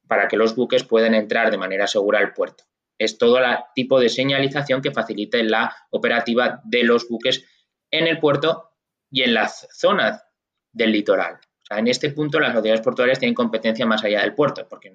para 0.07 0.27
que 0.27 0.37
los 0.37 0.55
buques 0.55 0.83
puedan 0.83 1.13
entrar 1.13 1.51
de 1.51 1.57
manera 1.57 1.87
segura 1.87 2.19
al 2.19 2.33
puerto. 2.33 2.65
Es 2.97 3.17
todo 3.17 3.39
el 3.39 3.45
tipo 3.75 3.99
de 3.99 4.09
señalización 4.09 4.81
que 4.81 4.91
facilite 4.91 5.43
la 5.43 5.75
operativa 5.89 6.61
de 6.63 6.83
los 6.83 7.07
buques 7.07 7.45
en 7.91 8.07
el 8.07 8.19
puerto 8.19 8.71
y 9.09 9.23
en 9.23 9.33
las 9.33 9.67
zonas 9.71 10.23
del 10.71 10.91
litoral. 10.91 11.39
En 11.77 11.87
este 11.87 12.09
punto 12.09 12.39
las 12.39 12.55
autoridades 12.55 12.81
portuarias 12.81 13.19
tienen 13.19 13.35
competencia 13.35 13.85
más 13.85 14.03
allá 14.03 14.21
del 14.21 14.33
puerto, 14.33 14.67
porque 14.69 14.93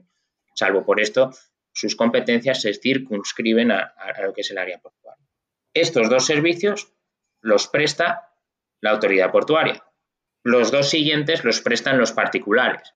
salvo 0.55 0.85
por 0.85 1.01
esto, 1.01 1.31
sus 1.73 1.95
competencias 1.95 2.61
se 2.61 2.75
circunscriben 2.75 3.71
a, 3.71 3.95
lo 4.23 4.33
que 4.33 4.41
es 4.41 4.51
el 4.51 4.59
área 4.59 4.79
portuaria. 4.79 5.25
Estos 5.73 6.11
dos 6.11 6.27
servicios 6.27 6.93
los 7.41 7.69
presta 7.69 8.33
la 8.81 8.91
autoridad 8.91 9.31
portuaria. 9.31 9.85
Los 10.43 10.71
dos 10.71 10.89
siguientes 10.89 11.45
los 11.45 11.61
prestan 11.61 11.99
los 11.99 12.13
particulares 12.13 12.95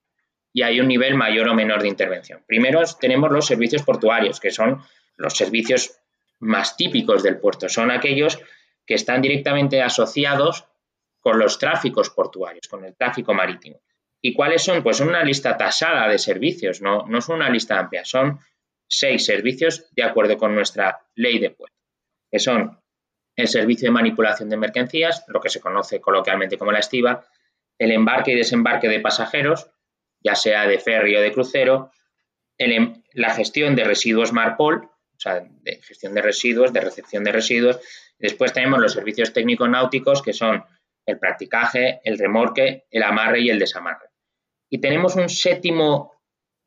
y 0.52 0.62
hay 0.62 0.80
un 0.80 0.88
nivel 0.88 1.14
mayor 1.14 1.48
o 1.48 1.54
menor 1.54 1.82
de 1.82 1.88
intervención. 1.88 2.42
Primero 2.46 2.82
tenemos 3.00 3.30
los 3.30 3.46
servicios 3.46 3.82
portuarios, 3.82 4.40
que 4.40 4.50
son 4.50 4.82
los 5.16 5.34
servicios 5.34 5.98
más 6.40 6.76
típicos 6.76 7.22
del 7.22 7.38
puerto. 7.38 7.68
Son 7.68 7.90
aquellos 7.90 8.40
que 8.86 8.94
están 8.94 9.22
directamente 9.22 9.80
asociados 9.80 10.66
con 11.22 11.38
los 11.38 11.58
tráficos 11.58 12.10
portuarios, 12.10 12.66
con 12.68 12.84
el 12.84 12.96
tráfico 12.96 13.32
marítimo. 13.32 13.80
¿Y 14.20 14.34
cuáles 14.34 14.62
son? 14.62 14.82
Pues 14.82 14.96
son 14.96 15.08
una 15.08 15.22
lista 15.22 15.56
tasada 15.56 16.08
de 16.08 16.18
servicios, 16.18 16.82
no, 16.82 17.06
no 17.06 17.20
son 17.20 17.36
una 17.36 17.48
lista 17.48 17.78
amplia, 17.78 18.04
son 18.04 18.40
seis 18.88 19.24
servicios 19.24 19.86
de 19.92 20.02
acuerdo 20.02 20.36
con 20.36 20.54
nuestra 20.54 21.00
ley 21.14 21.38
de 21.38 21.50
puerto, 21.50 21.76
que 22.30 22.40
son 22.40 22.78
el 23.36 23.48
servicio 23.48 23.86
de 23.86 23.92
manipulación 23.92 24.50
de 24.50 24.56
mercancías, 24.56 25.24
lo 25.28 25.40
que 25.40 25.48
se 25.48 25.60
conoce 25.60 26.00
coloquialmente 26.00 26.58
como 26.58 26.72
la 26.72 26.80
estiva, 26.80 27.24
el 27.78 27.92
embarque 27.92 28.32
y 28.32 28.36
desembarque 28.36 28.88
de 28.88 29.00
pasajeros, 29.00 29.70
ya 30.20 30.34
sea 30.34 30.66
de 30.66 30.78
ferry 30.78 31.16
o 31.16 31.20
de 31.20 31.32
crucero, 31.32 31.92
em, 32.58 33.02
la 33.12 33.30
gestión 33.30 33.76
de 33.76 33.84
residuos 33.84 34.32
Marpol, 34.32 34.84
o 34.84 35.20
sea, 35.20 35.40
de 35.40 35.80
gestión 35.82 36.14
de 36.14 36.22
residuos, 36.22 36.72
de 36.72 36.80
recepción 36.80 37.22
de 37.22 37.32
residuos. 37.32 37.78
Después 38.18 38.52
tenemos 38.52 38.80
los 38.80 38.92
servicios 38.92 39.32
técnicos 39.32 39.68
náuticos, 39.68 40.20
que 40.20 40.32
son 40.32 40.64
el 41.06 41.18
practicaje, 41.18 42.00
el 42.04 42.18
remorque, 42.18 42.84
el 42.90 43.02
amarre 43.02 43.40
y 43.40 43.50
el 43.50 43.58
desamarre. 43.58 44.08
Y 44.70 44.78
tenemos 44.80 45.16
un 45.16 45.28
séptimo 45.28 46.12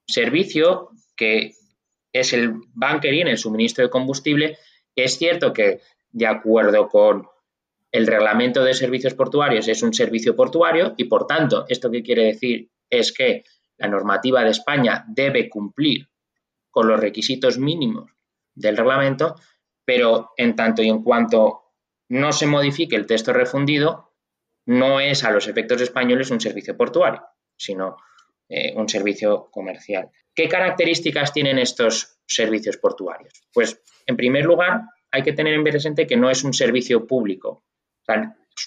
servicio 0.07 0.89
que 1.15 1.53
es 2.13 2.33
el 2.33 2.53
bunkering, 2.73 3.27
el 3.27 3.37
suministro 3.37 3.83
de 3.83 3.89
combustible, 3.89 4.57
que 4.95 5.03
es 5.03 5.17
cierto 5.17 5.53
que 5.53 5.81
de 6.11 6.27
acuerdo 6.27 6.87
con 6.87 7.27
el 7.91 8.07
reglamento 8.07 8.63
de 8.63 8.73
servicios 8.73 9.13
portuarios 9.13 9.67
es 9.67 9.81
un 9.81 9.93
servicio 9.93 10.35
portuario 10.35 10.93
y 10.97 11.05
por 11.05 11.27
tanto, 11.27 11.65
¿esto 11.69 11.89
qué 11.91 12.03
quiere 12.03 12.25
decir? 12.25 12.69
Es 12.89 13.11
que 13.11 13.43
la 13.77 13.87
normativa 13.87 14.43
de 14.43 14.51
España 14.51 15.05
debe 15.07 15.49
cumplir 15.49 16.09
con 16.71 16.87
los 16.87 16.99
requisitos 16.99 17.57
mínimos 17.57 18.11
del 18.53 18.77
reglamento, 18.77 19.35
pero 19.85 20.31
en 20.37 20.55
tanto 20.55 20.81
y 20.81 20.89
en 20.89 21.03
cuanto 21.03 21.63
no 22.09 22.31
se 22.31 22.47
modifique 22.47 22.95
el 22.95 23.07
texto 23.07 23.33
refundido, 23.33 24.14
no 24.65 24.99
es 24.99 25.23
a 25.23 25.31
los 25.31 25.47
efectos 25.47 25.81
españoles 25.81 26.31
un 26.31 26.41
servicio 26.41 26.75
portuario, 26.75 27.23
sino 27.55 27.97
eh, 28.49 28.73
un 28.75 28.89
servicio 28.89 29.49
comercial. 29.51 30.09
¿Qué 30.33 30.49
características 30.49 31.31
tienen 31.33 31.59
estos 31.59 32.19
servicios 32.27 32.77
portuarios? 32.77 33.33
Pues, 33.53 33.81
en 34.05 34.17
primer 34.17 34.45
lugar, 34.45 34.81
hay 35.11 35.23
que 35.23 35.33
tener 35.33 35.53
en 35.53 35.63
presente 35.63 36.05
que 36.05 36.17
no 36.17 36.29
es 36.29 36.43
un 36.43 36.53
servicio 36.53 37.07
público. 37.07 37.63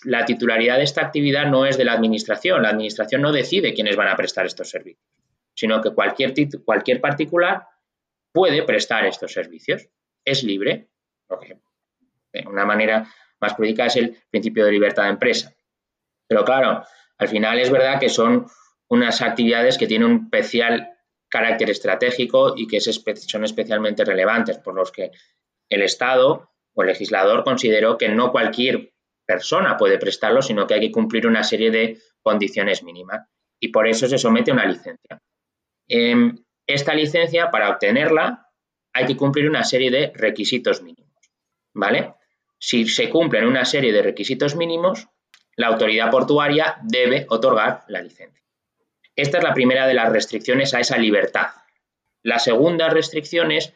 la 0.04 0.24
titularidad 0.24 0.76
de 0.76 0.82
esta 0.82 1.02
actividad 1.02 1.46
no 1.46 1.64
es 1.66 1.76
de 1.78 1.84
la 1.84 1.92
Administración. 1.92 2.62
La 2.62 2.70
Administración 2.70 3.22
no 3.22 3.32
decide 3.32 3.74
quiénes 3.74 3.96
van 3.96 4.08
a 4.08 4.16
prestar 4.16 4.46
estos 4.46 4.70
servicios, 4.70 5.06
sino 5.54 5.80
que 5.80 5.92
cualquier, 5.92 6.34
cualquier 6.64 7.00
particular 7.00 7.66
puede 8.32 8.62
prestar 8.62 9.06
estos 9.06 9.32
servicios. 9.32 9.88
Es 10.24 10.42
libre, 10.42 10.88
de 12.32 12.46
una 12.46 12.64
manera 12.64 13.08
más 13.40 13.54
política 13.54 13.86
es 13.86 13.96
el 13.96 14.16
principio 14.30 14.64
de 14.64 14.72
libertad 14.72 15.04
de 15.04 15.10
empresa. 15.10 15.54
Pero 16.28 16.44
claro, 16.44 16.85
al 17.16 17.28
final 17.28 17.58
es 17.58 17.70
verdad 17.70 17.99
que 17.99 18.08
son 18.08 18.47
unas 18.88 19.23
actividades 19.23 19.78
que 19.78 19.87
tienen 19.87 20.11
un 20.11 20.25
especial 20.25 20.94
carácter 21.28 21.70
estratégico 21.70 22.54
y 22.56 22.66
que 22.66 22.80
son 22.80 23.44
especialmente 23.44 24.04
relevantes, 24.04 24.58
por 24.58 24.75
los 24.75 24.92
que 24.92 25.11
el 25.68 25.82
Estado 25.82 26.50
o 26.75 26.82
el 26.82 26.88
legislador 26.88 27.44
consideró 27.44 27.99
que 27.99 28.08
no 28.08 28.32
cualquier 28.32 28.92
persona 29.26 29.76
puede 29.76 29.99
prestarlo, 29.99 30.40
sino 30.40 30.66
que 30.66 30.75
hay 30.75 30.80
que 30.80 30.92
cumplir 30.92 31.26
una 31.26 31.42
serie 31.42 31.70
de 31.70 31.99
condiciones 32.23 32.82
mínimas 32.82 33.26
y 33.61 33.68
por 33.68 33.87
eso 33.87 34.06
se 34.06 34.18
somete 34.18 34.50
a 34.50 34.54
una 34.54 34.64
licencia. 34.64 35.20
Em, 35.87 36.37
esta 36.66 36.94
licencia, 36.94 37.50
para 37.50 37.70
obtenerla, 37.70 38.47
hay 38.92 39.06
que 39.06 39.16
cumplir 39.16 39.49
una 39.49 39.64
serie 39.64 39.90
de 39.90 40.12
requisitos 40.14 40.82
mínimos, 40.82 41.30
¿vale? 41.75 42.14
Si 42.58 42.87
se 42.87 43.11
cumplen 43.11 43.47
una 43.47 43.64
serie 43.64 43.92
de 43.92 44.02
requisitos 44.02 44.56
mínimos, 44.56 45.08
la 45.58 45.66
autoridad 45.66 46.10
portuaria 46.10 46.78
debe 46.82 47.26
otorgar 47.28 47.82
la 47.88 48.00
licencia. 48.00 48.40
Esta 49.16 49.38
es 49.38 49.44
la 49.44 49.54
primera 49.54 49.88
de 49.88 49.94
las 49.94 50.12
restricciones 50.12 50.72
a 50.72 50.78
esa 50.78 50.96
libertad. 50.96 51.48
La 52.22 52.38
segunda 52.38 52.88
restricción 52.88 53.50
es 53.50 53.74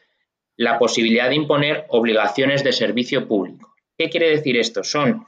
la 0.56 0.78
posibilidad 0.78 1.28
de 1.28 1.34
imponer 1.34 1.86
obligaciones 1.88 2.62
de 2.62 2.72
servicio 2.72 3.26
público. 3.26 3.74
¿Qué 3.98 4.10
quiere 4.10 4.30
decir 4.30 4.56
esto? 4.58 4.84
Son 4.84 5.26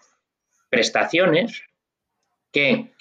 prestaciones 0.71 1.65
que 2.53 2.93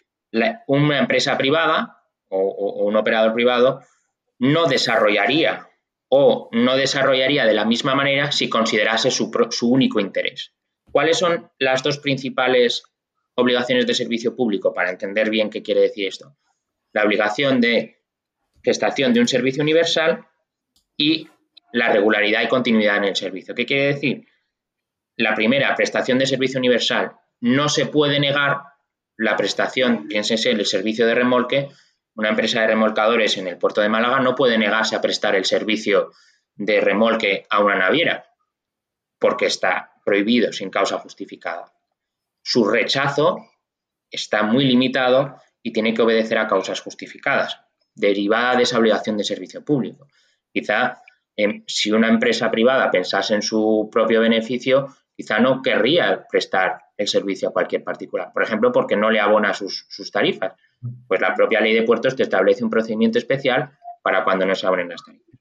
una 0.65 0.97
empresa 0.97 1.37
privada 1.37 2.03
o, 2.29 2.85
un 2.85 2.95
operador 2.95 3.35
privado 3.35 3.83
no 4.39 4.65
desarrollaría 4.65 5.69
o 6.09 6.49
no 6.51 6.75
desarrollaría 6.75 7.45
de 7.45 7.53
la 7.53 7.65
misma 7.65 7.93
manera 7.93 8.31
si 8.31 8.49
considerase 8.49 9.11
su, 9.11 9.31
su 9.51 9.69
único 9.69 9.99
interés. 9.99 10.55
¿Cuáles 10.91 11.19
son 11.19 11.51
las 11.59 11.83
dos 11.83 11.99
principales 11.99 12.83
obligaciones 13.35 13.87
de 13.87 13.93
servicio 13.93 14.35
público 14.35 14.73
para 14.73 14.89
entender 14.89 15.29
bien 15.29 15.49
qué 15.49 15.63
quiere 15.63 15.81
decir 15.81 16.07
esto. 16.07 16.35
La 16.91 17.03
obligación 17.03 17.59
de 17.59 17.99
prestación 18.61 19.13
de 19.13 19.19
un 19.19 19.27
servicio 19.27 19.63
universal 19.63 20.25
y 20.95 21.27
la 21.71 21.91
regularidad 21.91 22.43
y 22.43 22.47
continuidad 22.47 22.97
en 22.97 23.05
el 23.05 23.15
servicio. 23.15 23.55
¿Qué 23.55 23.65
quiere 23.65 23.87
decir? 23.87 24.27
La 25.17 25.35
primera, 25.35 25.75
prestación 25.75 26.19
de 26.19 26.27
servicio 26.27 26.59
universal. 26.59 27.13
No 27.41 27.67
se 27.67 27.87
puede 27.87 28.19
negar 28.19 28.61
la 29.17 29.35
prestación, 29.35 30.07
piénsense, 30.07 30.51
el 30.51 30.65
servicio 30.65 31.05
de 31.07 31.15
remolque. 31.15 31.69
Una 32.15 32.29
empresa 32.29 32.61
de 32.61 32.67
remolcadores 32.67 33.37
en 33.37 33.47
el 33.47 33.57
puerto 33.57 33.81
de 33.81 33.89
Málaga 33.89 34.19
no 34.19 34.35
puede 34.35 34.57
negarse 34.57 34.95
a 34.95 35.01
prestar 35.01 35.35
el 35.35 35.45
servicio 35.45 36.11
de 36.55 36.79
remolque 36.79 37.45
a 37.49 37.63
una 37.63 37.75
naviera 37.75 38.25
porque 39.19 39.47
está 39.47 39.93
prohibido 40.05 40.51
sin 40.53 40.69
causa 40.69 40.99
justificada 40.99 41.73
su 42.43 42.65
rechazo 42.65 43.37
está 44.11 44.43
muy 44.43 44.65
limitado 44.65 45.37
y 45.63 45.71
tiene 45.71 45.93
que 45.93 46.01
obedecer 46.01 46.37
a 46.37 46.47
causas 46.47 46.81
justificadas, 46.81 47.59
derivada 47.95 48.57
de 48.57 48.63
esa 48.63 48.77
obligación 48.77 49.17
de 49.17 49.23
servicio 49.23 49.63
público. 49.63 50.07
Quizá 50.51 51.01
em, 51.35 51.63
si 51.65 51.91
una 51.91 52.09
empresa 52.09 52.51
privada 52.51 52.91
pensase 52.91 53.33
en 53.33 53.41
su 53.41 53.89
propio 53.91 54.19
beneficio, 54.19 54.89
quizá 55.15 55.39
no 55.39 55.61
querría 55.61 56.27
prestar 56.29 56.81
el 56.97 57.07
servicio 57.07 57.49
a 57.49 57.53
cualquier 57.53 57.83
particular, 57.83 58.31
por 58.33 58.43
ejemplo, 58.43 58.71
porque 58.71 58.95
no 58.95 59.09
le 59.09 59.19
abona 59.19 59.53
sus, 59.53 59.87
tarifas. 60.11 60.53
Pues 61.07 61.21
la 61.21 61.33
propia 61.33 61.61
ley 61.61 61.73
de 61.73 61.83
puertos 61.83 62.15
te 62.15 62.23
establece 62.23 62.63
un 62.63 62.69
procedimiento 62.69 63.17
especial 63.17 63.71
para 64.03 64.23
cuando 64.25 64.45
no 64.45 64.53
se 64.53 64.67
abren 64.67 64.89
las 64.89 65.03
tarifas. 65.03 65.39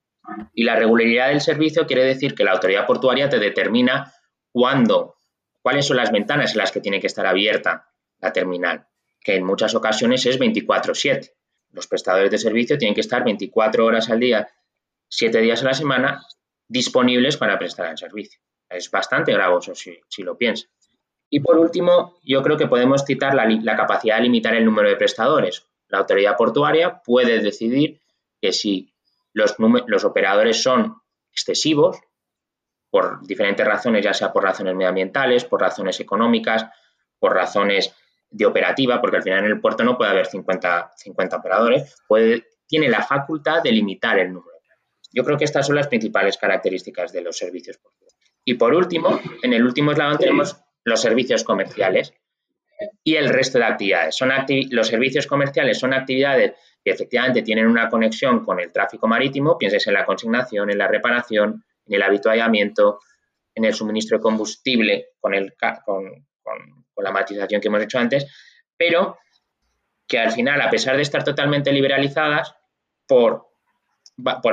Y 0.54 0.62
la 0.62 0.76
regularidad 0.76 1.28
del 1.28 1.40
servicio 1.40 1.87
quiere 1.87 2.04
decir 2.04 2.35
que 2.35 2.44
la 2.44 2.52
autoridad 2.52 2.87
portuaria 2.87 3.28
te 3.28 3.40
determina 3.40 4.12
cuándo 4.52 5.16
¿Cuáles 5.62 5.87
son 5.87 5.97
las 5.97 6.11
ventanas 6.11 6.52
en 6.52 6.59
las 6.59 6.73
que 6.73 6.81
tiene 6.81 7.00
que 7.00 7.07
estar 7.07 7.25
abierta 7.25 7.88
la 8.21 8.33
terminal? 8.33 8.88
Que 9.21 9.37
en 9.37 9.45
muchas 9.45 9.75
ocasiones 9.75 10.26
es 10.26 10.38
24/7. 10.38 11.35
Los 11.71 11.87
prestadores 11.87 12.31
de 12.31 12.38
servicio 12.38 12.76
tienen 12.76 12.95
que 12.95 13.00
estar 13.00 13.25
24 13.25 13.87
horas 13.87 14.11
al 14.11 14.19
día, 14.19 14.49
7 15.09 15.40
días 15.40 15.62
a 15.62 15.66
la 15.66 15.75
semana, 15.75 16.26
disponibles 16.69 17.37
para 17.37 17.59
prestar 17.59 17.90
el 17.90 17.99
servicio. 17.99 18.40
Es 18.69 18.90
bastante 18.90 19.33
gravoso 19.33 19.75
si, 19.75 20.23
lo 20.23 20.37
piensas. 20.37 20.71
Y 21.31 21.40
por 21.40 21.59
último, 21.59 22.19
yo 22.25 22.42
creo 22.42 22.57
que 22.57 22.66
podemos 22.66 23.04
citar 23.04 23.35
la, 23.35 23.76
capacidad 23.76 24.16
de 24.16 24.23
limitar 24.23 24.54
el 24.54 24.64
número 24.64 24.88
de 24.88 24.97
prestadores. 24.97 25.66
La 25.88 25.99
autoridad 25.99 26.37
portuaria 26.37 27.00
puede 27.04 27.40
decidir 27.40 28.00
que 28.40 28.52
si 28.52 28.92
los 29.33 30.04
operadores 30.04 30.62
son 30.62 31.00
excesivos 31.31 31.99
por 32.93 33.27
diferentes 33.27 33.67
razones, 33.67 34.05
ya 34.05 34.13
sea 34.13 34.31
por 34.35 34.43
razones 34.43 34.75
medioambientales, 34.75 35.47
por 35.47 35.63
razones 35.63 35.99
económicas, 35.99 36.67
por 37.19 37.33
razones 37.33 37.97
de 38.29 38.45
operativa, 38.45 39.01
porque 39.01 39.17
al 39.17 39.23
final 39.23 39.39
en 39.47 39.53
el 39.53 39.61
puerto 39.63 39.83
no 39.83 39.97
puede 39.97 40.11
haber 40.11 40.27
50, 40.27 40.93
50 40.95 41.37
operadores, 41.39 41.97
puede, 42.07 42.49
tiene 42.67 42.91
la 42.91 43.03
facultad 43.03 43.63
de 43.63 43.73
limitar 43.73 44.19
el 44.19 44.31
número. 44.35 44.59
Yo 45.11 45.25
creo 45.25 45.39
que 45.39 45.47
estas 45.47 45.67
son 45.67 45.77
las 45.77 45.89
principales 45.89 46.37
características 46.37 47.13
de 47.13 47.23
los 47.23 47.39
servicios 47.39 47.79
portuarios. 47.79 48.15
Y 48.45 48.55
por 48.55 48.75
último, 48.75 49.19
en 49.43 49.55
el 49.55 49.65
último 49.65 49.93
eslabón 49.93 50.19
tenemos 50.19 50.59
los 50.85 51.01
servicios 51.01 51.45
comerciales 51.45 52.13
y 53.03 53.15
el 53.15 53.31
resto 53.31 53.57
de 53.57 53.65
actividades. 53.65 54.15
Son 54.15 54.31
los 54.71 54.87
servicios 54.87 55.27
comerciales 55.27 55.79
son 55.79 55.95
actividades 55.95 56.53
que 56.85 56.91
efectivamente 56.91 57.41
tienen 57.41 57.69
una 57.69 57.89
conexión 57.89 58.45
con 58.45 58.61
el 58.61 58.71
tráfico 58.71 59.09
marítimo, 59.09 59.57
pienses 59.57 59.87
en 59.87 59.95
la 59.95 60.05
consignación, 60.05 60.69
en 60.69 60.77
la 60.77 60.89
reparación, 60.89 61.65
en 61.87 61.95
el 61.95 62.03
habituallamiento, 62.03 63.01
en 63.55 63.65
el 63.65 63.75
suministro 63.75 64.19
de 64.19 64.23
combustible 64.23 65.09
con, 65.21 65.35
la 66.97 67.11
matización 67.11 67.61
que 67.61 67.69
hemos 67.69 67.83
hecho 67.83 67.99
antes, 67.99 68.27
pero 68.77 69.19
que 70.07 70.19
al 70.19 70.31
final, 70.31 70.61
a 70.61 70.71
pesar 70.71 70.97
de 70.97 71.03
estar 71.03 71.25
totalmente 71.25 71.73
liberalizadas 71.73 72.55
por 73.07 73.47
bajo 74.17 74.51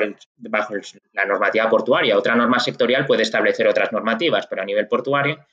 la 1.14 1.26
normativa 1.26 1.70
portuaria, 1.70 2.18
otra 2.18 2.36
norma 2.36 2.60
sectorial 2.60 3.06
puede 3.06 3.24
establecer 3.24 3.68
otras 3.68 3.92
normativas, 3.92 4.48
pero 4.48 4.62
a 4.62 4.66
nivel 4.66 4.88
portuario, 4.88 5.46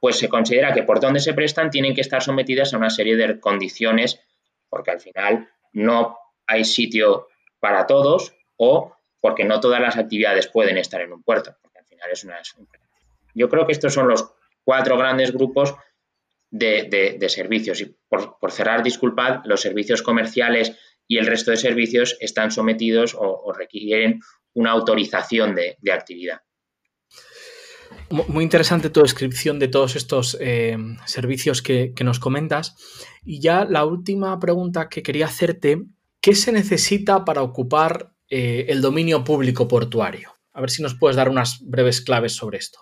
pues 0.00 0.18
se 0.18 0.28
considera 0.28 0.74
que 0.74 0.82
por 0.82 1.00
donde 1.00 1.20
se 1.20 1.32
prestan 1.32 1.70
tienen 1.70 1.94
que 1.94 2.00
estar 2.00 2.22
sometidas 2.22 2.74
a 2.74 2.76
una 2.76 2.90
serie 2.90 3.16
de 3.16 3.40
condiciones, 3.40 4.20
porque 4.68 4.90
al 4.90 5.00
final 5.00 5.48
no 5.72 6.18
hay 6.46 6.64
sitio 6.64 7.28
para 7.60 7.86
todos 7.86 8.34
o 8.56 8.96
porque 9.20 9.44
no 9.44 9.60
todas 9.60 9.80
las 9.80 9.96
actividades 9.96 10.48
pueden 10.48 10.78
estar 10.78 11.00
en 11.00 11.12
un 11.12 11.22
puerto, 11.22 11.56
porque 11.62 11.78
al 11.78 11.86
final 11.86 12.10
es 12.10 12.24
una... 12.24 12.36
Yo 13.34 13.48
creo 13.48 13.66
que 13.66 13.72
estos 13.72 13.92
son 13.92 14.08
los 14.08 14.32
cuatro 14.64 14.96
grandes 14.96 15.32
grupos 15.32 15.74
de, 16.50 17.26
servicios. 17.28 17.80
Y 17.80 17.96
por, 18.08 18.52
cerrar, 18.52 18.82
disculpad, 18.82 19.40
los 19.44 19.60
servicios 19.60 20.02
comerciales 20.02 20.76
y 21.08 21.18
el 21.18 21.26
resto 21.26 21.50
de 21.50 21.56
servicios 21.56 22.16
están 22.20 22.50
sometidos 22.50 23.16
o, 23.18 23.52
requieren 23.52 24.20
una 24.54 24.72
autorización 24.72 25.54
de, 25.54 25.76
actividad. 25.92 26.40
Muy 28.10 28.44
interesante 28.44 28.90
tu 28.90 29.02
descripción 29.02 29.58
de 29.58 29.68
todos 29.68 29.96
estos 29.96 30.36
eh, 30.40 30.76
servicios 31.06 31.62
que, 31.62 31.92
nos 32.04 32.18
comentas. 32.18 32.76
Y 33.24 33.40
ya 33.40 33.64
la 33.64 33.84
última 33.84 34.38
pregunta 34.38 34.88
que 34.88 35.02
quería 35.02 35.26
hacerte, 35.26 35.82
¿qué 36.20 36.34
se 36.34 36.52
necesita 36.52 37.24
para 37.24 37.42
ocupar 37.42 38.15
eh, 38.28 38.66
el 38.68 38.80
dominio 38.80 39.24
público 39.24 39.68
portuario? 39.68 40.32
A 40.52 40.60
ver 40.60 40.70
si 40.70 40.82
nos 40.82 40.94
puedes 40.94 41.16
dar 41.16 41.28
unas 41.28 41.58
breves 41.60 42.00
claves 42.00 42.34
sobre 42.34 42.58
esto. 42.58 42.80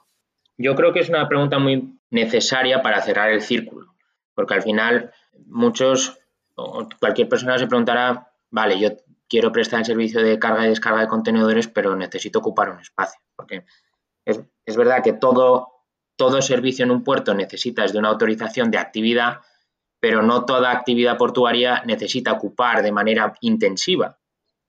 Yo 0.56 0.74
creo 0.76 0.92
que 0.92 1.00
es 1.00 1.08
una 1.08 1.28
pregunta 1.28 1.58
muy 1.58 1.98
necesaria 2.10 2.82
para 2.82 3.02
cerrar 3.02 3.30
el 3.30 3.42
círculo, 3.42 3.94
porque 4.34 4.54
al 4.54 4.62
final 4.62 5.12
muchos, 5.46 6.16
o 6.54 6.88
cualquier 7.00 7.28
persona 7.28 7.58
se 7.58 7.66
preguntará, 7.66 8.32
vale, 8.50 8.78
yo 8.78 8.90
quiero 9.28 9.50
prestar 9.50 9.80
el 9.80 9.86
servicio 9.86 10.22
de 10.22 10.38
carga 10.38 10.64
y 10.64 10.68
descarga 10.68 11.00
de 11.00 11.08
contenedores, 11.08 11.66
pero 11.66 11.96
necesito 11.96 12.38
ocupar 12.38 12.70
un 12.70 12.80
espacio, 12.80 13.20
porque 13.34 13.64
es, 14.24 14.76
verdad 14.76 15.02
que 15.02 15.12
todo, 15.12 15.72
todo 16.16 16.40
servicio 16.40 16.84
en 16.84 16.92
un 16.92 17.02
puerto 17.02 17.34
necesita 17.34 17.84
de 17.84 17.98
una 17.98 18.10
autorización 18.10 18.70
de 18.70 18.78
actividad, 18.78 19.40
pero 20.00 20.22
no 20.22 20.44
toda 20.44 20.70
actividad 20.70 21.18
portuaria 21.18 21.82
necesita 21.84 22.32
ocupar 22.32 22.82
de 22.82 22.92
manera 22.92 23.34
intensiva 23.40 24.18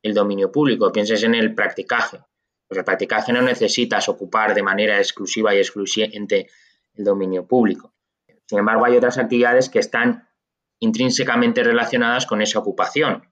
el 0.06 0.14
dominio 0.14 0.52
público. 0.52 0.92
Pienses 0.92 1.24
en 1.24 1.34
el 1.34 1.56
practicaje. 1.56 2.20
Pues 2.68 2.78
el 2.78 2.86
practicaje 2.86 3.34
no 3.34 3.42
necesitas 3.42 4.08
ocupar 4.08 4.54
de 4.54 4.62
manera 4.62 4.98
exclusiva 5.00 5.56
y 5.56 5.58
exclusivamente 5.58 6.48
el 6.94 7.04
dominio 7.04 7.48
público. 7.48 7.92
Sin 8.46 8.60
embargo, 8.60 8.86
hay 8.86 8.96
otras 8.96 9.18
actividades 9.18 9.68
que 9.68 9.80
están 9.80 10.30
intrínsecamente 10.80 11.64
relacionadas 11.64 12.28
con 12.28 12.44
esa 12.44 12.60
ocupación. 12.60 13.28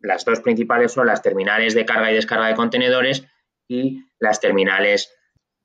Las 0.00 0.24
dos 0.24 0.40
principales 0.40 0.92
son 0.92 1.06
las 1.06 1.20
terminales 1.20 1.74
de 1.74 1.84
carga 1.84 2.10
y 2.10 2.14
descarga 2.14 2.46
de 2.46 2.54
contenedores 2.54 3.26
y 3.68 4.06
las 4.18 4.40
terminales 4.40 5.14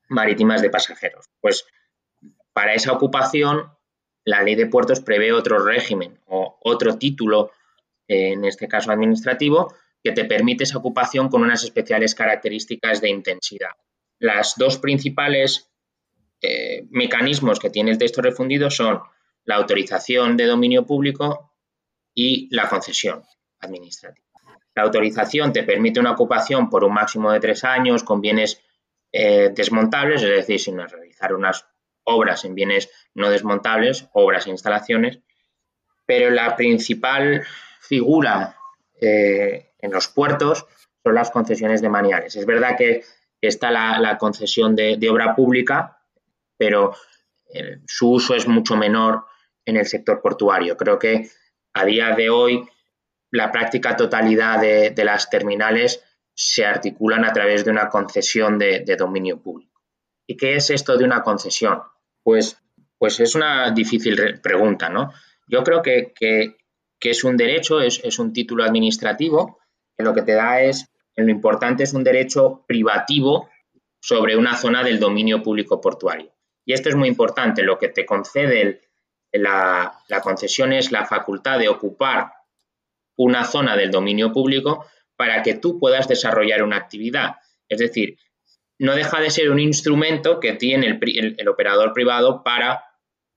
marítimas 0.10 0.62
de 0.62 0.70
pasajeros. 0.70 1.30
Pues 1.40 1.66
para 2.52 2.74
esa 2.74 2.92
ocupación, 2.92 3.72
la 4.26 4.44
ley 4.44 4.56
de 4.56 4.68
puertos 4.68 5.00
prevé 5.00 5.32
otro 5.32 5.64
régimen 5.64 6.20
o 6.26 6.58
otro 6.62 6.98
título, 6.98 7.52
en 8.10 8.44
este 8.44 8.68
caso 8.68 8.92
administrativo, 8.92 9.74
que 10.04 10.12
te 10.12 10.26
permite 10.26 10.64
esa 10.64 10.78
ocupación 10.78 11.30
con 11.30 11.42
unas 11.42 11.64
especiales 11.64 12.16
características 12.16 13.02
de 13.02 13.10
intensidad. 13.10 13.72
Las 14.20 14.56
dos 14.58 14.78
principales 14.78 15.70
eh, 16.42 16.86
mecanismos 16.90 17.60
que 17.60 17.70
tiene 17.70 17.92
el 17.92 17.98
texto 17.98 18.22
refundido 18.22 18.70
son 18.70 19.02
la 19.44 19.56
autorización 19.56 20.38
de 20.38 20.46
dominio 20.46 20.86
público 20.86 21.54
y 22.14 22.54
la 22.56 22.70
concesión 22.70 23.24
administrativa. 23.60 24.28
La 24.76 24.84
autorización 24.84 25.52
te 25.52 25.64
permite 25.64 26.00
una 26.00 26.12
ocupación 26.12 26.70
por 26.70 26.84
un 26.84 26.94
máximo 26.94 27.32
de 27.32 27.40
tres 27.40 27.64
años 27.64 28.04
con 28.04 28.22
bienes 28.22 28.62
eh, 29.12 29.50
desmontables, 29.54 30.22
es 30.22 30.30
decir, 30.30 30.60
sin 30.60 30.78
realizar 30.78 31.34
unas 31.34 31.66
obras 32.04 32.46
en 32.46 32.56
bienes 32.56 32.90
no 33.14 33.30
desmontables, 33.30 34.08
obras 34.14 34.48
e 34.48 34.52
instalaciones, 34.52 35.20
pero 36.06 36.30
la 36.30 36.56
principal 36.56 37.46
figura 37.82 38.59
eh, 39.02 39.72
en 39.80 39.92
los 39.92 40.08
puertos 40.08 40.66
son 41.04 41.16
las 41.16 41.32
concesiones 41.32 41.82
de 41.82 41.90
maniales. 41.90 42.36
Es 42.36 42.46
verdad 42.46 42.76
que 42.78 43.04
está 43.42 43.72
la, 43.72 44.18
concesión 44.18 44.76
de, 44.76 45.10
obra 45.10 45.36
pública, 45.36 46.02
pero 46.58 46.96
eh, 47.54 47.80
su 47.88 48.12
uso 48.12 48.36
es 48.36 48.48
mucho 48.48 48.76
menor 48.76 49.26
en 49.66 49.78
el 49.78 49.86
sector 49.86 50.22
portuario. 50.22 50.76
Creo 50.76 51.00
que 51.00 51.30
a 51.74 51.86
día 51.86 52.16
de 52.16 52.30
hoy 52.30 52.68
la 53.32 53.52
práctica 53.52 53.96
totalidad 53.96 54.60
de, 54.60 55.04
las 55.04 55.30
terminales 55.30 56.04
se 56.34 56.66
articulan 56.66 57.26
a 57.26 57.34
través 57.34 57.66
de 57.66 57.72
una 57.72 57.90
concesión 57.90 58.58
de, 58.58 58.96
dominio 58.98 59.42
público. 59.42 59.82
¿Y 60.26 60.38
qué 60.38 60.56
es 60.56 60.70
esto 60.70 60.98
de 60.98 61.06
una 61.06 61.24
concesión? 61.24 61.82
Pues, 62.24 62.58
pues 62.98 63.20
es 63.20 63.36
una 63.36 63.72
difícil 63.72 64.40
pregunta, 64.42 64.90
¿no? 64.90 65.14
Yo 65.48 65.64
creo 65.64 65.82
que, 65.82 66.58
es 67.02 67.24
un 67.24 67.38
derecho, 67.38 67.82
es, 67.82 68.02
es, 68.04 68.20
un 68.20 68.34
título 68.34 68.64
administrativo 68.64 69.60
lo 70.04 70.14
que 70.14 70.22
te 70.22 70.34
da 70.34 70.62
es, 70.62 70.90
lo 71.16 71.30
importante 71.30 71.84
es 71.84 71.94
un 71.94 72.04
derecho 72.04 72.64
privativo 72.68 73.50
sobre 74.02 74.38
una 74.38 74.56
zona 74.56 74.84
del 74.84 75.00
dominio 75.00 75.44
público 75.44 75.82
portuario. 75.82 76.34
Y 76.66 76.74
esto 76.74 76.90
es 76.90 76.96
muy 76.96 77.10
importante, 77.10 77.64
lo 77.64 77.78
que 77.78 77.90
te 77.90 78.06
concede 78.06 78.82
la, 79.34 80.02
concesión 80.24 80.72
es 80.72 80.92
la 80.92 81.06
facultad 81.06 81.60
de 81.60 81.68
ocupar 81.68 82.32
una 83.18 83.44
zona 83.44 83.76
del 83.76 83.92
dominio 83.92 84.32
público 84.32 84.86
para 85.18 85.44
que 85.44 85.56
tú 85.56 85.80
puedas 85.80 86.08
desarrollar 86.08 86.64
una 86.64 86.78
actividad. 86.78 87.36
Es 87.68 87.80
decir, 87.80 88.18
no 88.78 88.96
deja 88.96 89.20
de 89.20 89.30
ser 89.30 89.52
un 89.52 89.60
instrumento 89.60 90.40
que 90.40 90.54
tiene 90.54 90.88
el, 90.88 91.36
el 91.38 91.48
operador 91.50 91.92
privado 91.92 92.44
para 92.44 92.86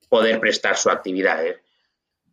poder 0.08 0.38
prestar 0.38 0.76
su 0.76 0.90
actividad. 0.90 1.42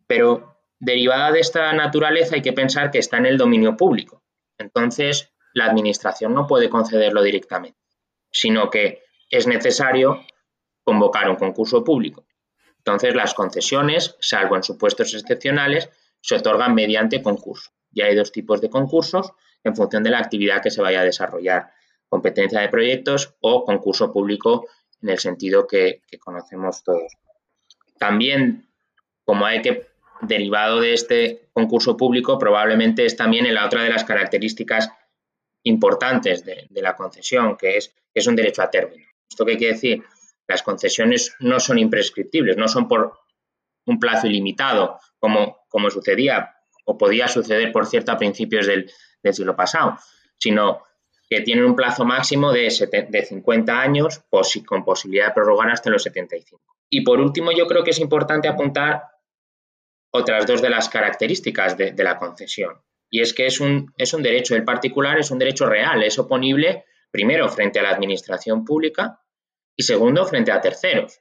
Pero 0.06 0.49
derivada 0.80 1.30
de 1.30 1.40
esta 1.40 1.72
naturaleza 1.74 2.34
hay 2.34 2.42
que 2.42 2.54
pensar 2.54 2.90
que 2.90 2.98
está 2.98 3.18
en 3.18 3.26
el 3.26 3.38
dominio 3.38 3.76
público. 3.76 4.24
Entonces, 4.58 5.30
la 5.52 5.66
Administración 5.66 6.34
no 6.34 6.46
puede 6.46 6.68
concederlo 6.68 7.22
directamente, 7.22 7.78
sino 8.30 8.70
que 8.70 9.04
es 9.30 9.46
necesario 9.46 10.24
convocar 10.82 11.28
un 11.28 11.36
concurso 11.36 11.84
público. 11.84 12.26
Entonces, 12.78 13.14
las 13.14 13.34
concesiones, 13.34 14.16
salvo 14.20 14.56
en 14.56 14.62
supuestos 14.62 15.14
excepcionales, 15.14 15.90
se 16.22 16.36
otorgan 16.36 16.74
mediante 16.74 17.22
concurso. 17.22 17.70
Ya 17.90 18.06
hay 18.06 18.16
dos 18.16 18.32
tipos 18.32 18.60
de 18.60 18.70
concursos 18.70 19.32
en 19.62 19.76
función 19.76 20.02
de 20.02 20.10
la 20.10 20.18
actividad 20.18 20.62
que 20.62 20.70
se 20.70 20.80
vaya 20.80 21.00
a 21.00 21.04
desarrollar, 21.04 21.72
competencia 22.08 22.60
de 22.60 22.68
proyectos 22.68 23.34
o 23.40 23.64
concurso 23.64 24.12
público 24.12 24.66
en 25.02 25.10
el 25.10 25.18
sentido 25.18 25.66
que, 25.66 26.02
que 26.06 26.18
conocemos 26.18 26.82
todos. 26.82 27.12
También, 27.98 28.68
como 29.24 29.44
hay 29.44 29.60
que 29.60 29.89
derivado 30.22 30.80
de 30.80 30.94
este 30.94 31.48
concurso 31.52 31.96
público 31.96 32.38
probablemente 32.38 33.04
es 33.04 33.16
también 33.16 33.52
la 33.52 33.66
otra 33.66 33.82
de 33.82 33.90
las 33.90 34.04
características 34.04 34.90
importantes 35.62 36.44
de, 36.44 36.68
la 36.70 36.96
concesión, 36.96 37.56
que 37.56 37.76
es, 37.76 37.94
es 38.14 38.26
un 38.26 38.36
derecho 38.36 38.62
a 38.62 38.70
término. 38.70 39.06
¿Esto 39.28 39.44
qué 39.44 39.56
quiere 39.56 39.74
decir? 39.74 40.02
Las 40.46 40.62
concesiones 40.62 41.34
no 41.38 41.60
son 41.60 41.78
imprescriptibles, 41.78 42.56
no 42.56 42.68
son 42.68 42.88
por 42.88 43.18
un 43.86 43.98
plazo 43.98 44.26
ilimitado, 44.26 44.98
como, 45.18 45.58
como 45.68 45.90
sucedía 45.90 46.56
o 46.84 46.98
podía 46.98 47.28
suceder, 47.28 47.72
por 47.72 47.86
cierto, 47.86 48.12
a 48.12 48.18
principios 48.18 48.66
del, 48.66 48.90
siglo 49.32 49.54
pasado, 49.54 49.98
sino 50.38 50.82
que 51.28 51.42
tienen 51.42 51.64
un 51.64 51.76
plazo 51.76 52.04
máximo 52.04 52.52
de, 52.52 52.68
de 53.10 53.22
50 53.22 53.80
años 53.80 54.22
con 54.66 54.84
posibilidad 54.84 55.26
de 55.26 55.34
prorrogar 55.34 55.70
hasta 55.70 55.90
los 55.90 56.02
75. 56.02 56.60
Y 56.88 57.02
por 57.02 57.20
último, 57.20 57.52
yo 57.52 57.66
creo 57.66 57.84
que 57.84 57.90
es 57.90 58.00
importante 58.00 58.48
apuntar 58.48 59.02
otras 60.10 60.46
dos 60.46 60.62
de 60.62 60.70
las 60.70 60.88
características 60.88 61.76
de, 61.76 61.94
la 61.96 62.18
concesión. 62.18 62.80
Y 63.10 63.20
es 63.20 63.34
que 63.34 63.46
es 63.46 63.60
un, 63.60 63.92
es 63.96 64.12
un 64.12 64.22
derecho, 64.22 64.54
el 64.54 64.64
particular 64.64 65.18
es 65.18 65.30
un 65.30 65.38
derecho 65.38 65.66
real, 65.66 66.02
es 66.02 66.18
oponible 66.18 66.84
primero 67.10 67.48
frente 67.48 67.80
a 67.80 67.82
la 67.82 67.90
administración 67.90 68.64
pública 68.64 69.20
y 69.76 69.82
segundo 69.82 70.24
frente 70.26 70.52
a 70.52 70.60
terceros. 70.60 71.20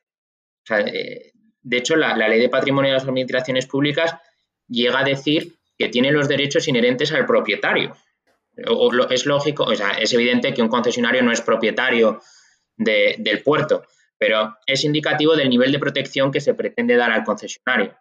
Eh, 0.70 1.32
de 1.62 1.78
hecho, 1.78 1.96
la, 1.96 2.16
ley 2.16 2.40
de 2.40 2.50
patrimonio 2.50 2.92
de 2.92 2.96
las 2.96 3.04
administraciones 3.04 3.66
públicas 3.66 4.16
llega 4.68 5.00
a 5.00 5.04
decir 5.04 5.56
que 5.78 5.90
tiene 5.90 6.12
los 6.12 6.28
derechos 6.28 6.68
inherentes 6.68 7.12
al 7.12 7.26
propietario. 7.26 7.96
es 9.10 9.26
lógico, 9.26 9.64
o 9.64 9.76
sea, 9.76 9.92
es 9.92 10.14
evidente 10.14 10.54
que 10.54 10.62
un 10.62 10.68
concesionario 10.68 11.24
no 11.24 11.32
es 11.32 11.42
propietario 11.42 12.22
del 12.76 13.44
puerto, 13.44 13.84
pero 14.18 14.58
es 14.66 14.84
indicativo 14.84 15.36
del 15.36 15.50
nivel 15.50 15.72
de 15.72 15.80
protección 15.80 16.32
que 16.32 16.42
se 16.42 16.54
pretende 16.54 16.96
dar 16.96 17.12
al 17.12 17.24
concesionario. 17.24 17.96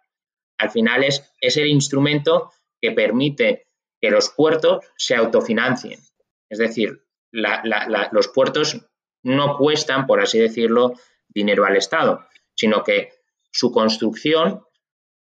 Al 0.59 0.69
final 0.69 1.03
es, 1.03 1.33
es 1.41 1.57
el 1.57 1.67
instrumento 1.67 2.51
que 2.79 2.91
permite 2.91 3.67
que 3.99 4.11
los 4.11 4.29
puertos 4.29 4.85
se 4.95 5.15
autofinancien. 5.15 5.99
Es 6.49 6.59
decir, 6.59 7.03
los 7.31 8.27
puertos 8.29 8.85
no 9.23 9.57
cuestan, 9.57 10.05
por 10.05 10.21
así 10.21 10.39
decirlo, 10.39 10.93
dinero 11.27 11.65
al 11.65 11.77
Estado, 11.77 12.25
sino 12.55 12.83
que 12.83 13.13
su 13.51 13.71
construcción 13.71 14.63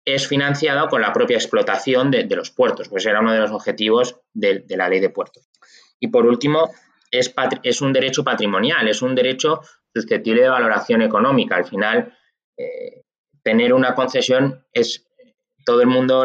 es 0.04 0.26
financiada 0.26 0.88
con 0.88 1.00
la 1.00 1.12
propia 1.12 1.36
explotación 1.36 2.10
de, 2.10 2.24
los 2.24 2.50
puertos, 2.50 2.88
pues 2.88 3.06
era 3.06 3.20
uno 3.20 3.32
de 3.32 3.38
los 3.38 3.52
objetivos 3.52 4.20
de, 4.32 4.64
la 4.70 4.88
ley 4.88 5.00
de 5.00 5.10
puertos. 5.10 5.48
Y 6.00 6.08
por 6.08 6.26
último, 6.26 6.70
es, 7.10 7.32
es, 7.62 7.80
un 7.80 7.92
derecho 7.92 8.24
patrimonial, 8.24 8.88
es 8.88 9.02
un 9.02 9.14
derecho 9.14 9.60
susceptible 9.94 10.42
de 10.42 10.48
valoración 10.48 11.02
económica. 11.02 11.56
Al 11.56 11.66
final, 11.66 12.18
eh, 12.56 13.02
tener 13.44 13.72
una 13.72 13.94
concesión 13.94 14.66
es, 14.72 15.06
todo 15.64 15.80
el 15.80 15.86
mundo 15.88 16.24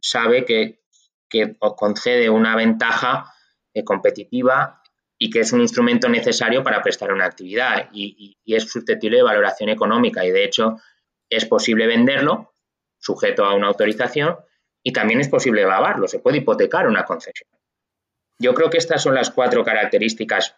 sabe 0.00 0.44
que, 0.44 0.80
que 1.28 1.56
concede 1.76 2.30
una 2.30 2.56
ventaja 2.56 3.32
eh, 3.72 3.84
competitiva 3.84 4.82
y 5.16 5.30
que 5.30 5.40
es 5.40 5.52
un 5.52 5.60
instrumento 5.60 6.08
necesario 6.08 6.64
para 6.64 6.82
prestar 6.82 7.12
una 7.12 7.26
actividad 7.26 7.90
y, 7.92 8.36
es 8.46 8.68
susceptible 8.68 9.18
de 9.18 9.22
valoración 9.22 9.68
económica 9.68 10.24
y 10.24 10.30
de 10.30 10.44
hecho 10.44 10.78
es 11.28 11.44
posible 11.44 11.86
venderlo 11.86 12.54
sujeto 12.98 13.44
a 13.44 13.54
una 13.54 13.68
autorización 13.68 14.38
y 14.82 14.92
también 14.92 15.20
es 15.20 15.28
posible 15.28 15.62
lavarlo, 15.62 16.08
se 16.08 16.18
puede 16.18 16.38
hipotecar 16.38 16.88
una 16.88 17.04
concesión. 17.04 17.48
Yo 18.38 18.54
creo 18.54 18.70
que 18.70 18.78
estas 18.78 19.02
son 19.02 19.14
las 19.14 19.30
cuatro 19.30 19.62
características 19.62 20.56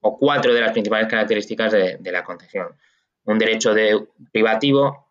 o 0.00 0.16
cuatro 0.16 0.54
de 0.54 0.60
las 0.60 0.72
principales 0.72 1.08
características 1.08 1.72
de, 1.72 2.12
la 2.12 2.22
concesión. 2.22 2.68
Un 3.24 3.38
derecho 3.38 3.74
de 3.74 4.06
privativo, 4.32 5.03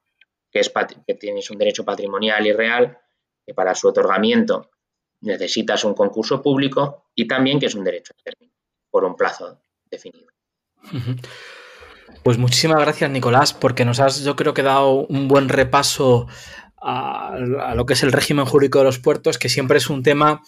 que, 0.53 0.59
es, 0.59 0.71
que 1.07 1.15
tienes 1.15 1.49
un 1.49 1.57
derecho 1.57 1.83
patrimonial 1.83 2.45
y 2.45 2.53
real, 2.53 2.99
que 3.45 3.53
para 3.53 3.73
su 3.73 3.87
otorgamiento 3.87 4.69
necesitas 5.21 5.83
un 5.83 5.93
concurso 5.93 6.41
público 6.41 7.05
y 7.15 7.27
también 7.27 7.59
que 7.59 7.65
es 7.65 7.75
un 7.75 7.83
derecho 7.83 8.13
por 8.91 9.03
un 9.03 9.15
plazo 9.15 9.59
definido. 9.89 10.27
Pues 12.21 12.37
muchísimas 12.37 12.79
gracias, 12.79 13.09
Nicolás, 13.09 13.53
porque 13.53 13.85
nos 13.85 13.99
has, 13.99 14.23
yo 14.23 14.35
creo 14.35 14.53
que 14.53 14.61
dado 14.61 15.07
un 15.07 15.27
buen 15.27 15.49
repaso 15.49 16.27
a, 16.77 17.37
lo 17.75 17.85
que 17.85 17.93
es 17.93 18.03
el 18.03 18.11
régimen 18.11 18.45
jurídico 18.45 18.79
de 18.79 18.85
los 18.85 18.99
puertos, 18.99 19.37
que 19.37 19.49
siempre 19.49 19.77
es 19.77 19.89
un 19.89 20.03
tema 20.03 20.41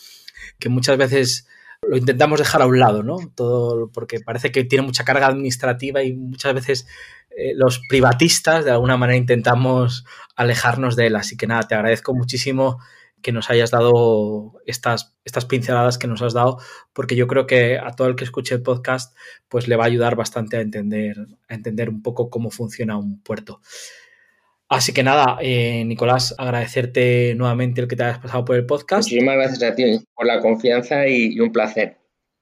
que 0.60 0.70
muchas 0.70 0.98
veces 0.98 1.48
lo 1.82 1.98
intentamos 1.98 2.40
dejar 2.40 2.62
a 2.62 2.68
un 2.68 2.80
lado, 2.80 3.04
¿no? 3.04 3.18
Todo 3.36 3.90
porque 3.92 4.20
parece 4.20 4.52
que 4.52 4.64
tiene 4.64 4.86
mucha 4.86 5.04
carga 5.04 5.28
administrativa 5.28 6.04
y 6.04 6.14
muchas 6.14 6.54
veces 6.54 6.88
eh, 7.30 7.54
los 7.56 7.82
privatistas 7.90 8.66
de 8.66 8.72
alguna 8.72 8.98
manera 8.98 9.18
intentamos 9.18 10.06
alejarnos 10.36 10.96
de 10.96 11.08
él. 11.08 11.16
Así 11.16 11.38
que 11.38 11.48
nada, 11.48 11.64
te 11.64 11.76
agradezco 11.76 12.14
muchísimo 12.14 12.80
que 13.22 13.32
nos 13.32 13.50
hayas 13.50 13.72
dado 13.72 14.54
estas, 14.68 15.16
estas 15.26 15.46
pinceladas 15.46 15.98
que 15.98 16.08
nos 16.08 16.22
has 16.22 16.34
dado, 16.34 16.60
porque 16.94 17.16
yo 17.16 17.26
creo 17.26 17.48
que 17.48 17.80
a 17.80 17.92
todo 17.92 18.08
el 18.08 18.16
que 18.16 18.24
escuche 18.24 18.54
el 18.54 18.62
podcast, 18.62 19.18
pues 19.50 19.68
le 19.68 19.76
va 19.76 19.86
a 19.86 19.88
ayudar 19.88 20.16
bastante 20.16 20.58
a 20.58 20.62
entender, 20.62 21.18
a 21.50 21.56
entender 21.56 21.90
un 21.90 22.04
poco 22.04 22.30
cómo 22.30 22.52
funciona 22.52 22.98
un 22.98 23.20
puerto. 23.22 23.62
Así 24.68 24.94
que 24.94 25.04
nada, 25.04 25.38
eh, 25.42 25.84
Nicolás, 25.86 26.34
agradecerte 26.38 27.36
nuevamente 27.36 27.82
el 27.82 27.88
que 27.88 27.96
te 27.96 28.04
hayas 28.04 28.20
pasado 28.20 28.46
por 28.46 28.56
el 28.56 28.66
podcast. 28.66 29.08
Muchísimas 29.10 29.36
gracias 29.36 29.64
a 29.64 29.76
ti 29.76 29.84
por 30.14 30.26
la 30.26 30.40
confianza 30.40 31.08
y, 31.08 31.40
un 31.40 31.52
placer. 31.52 32.00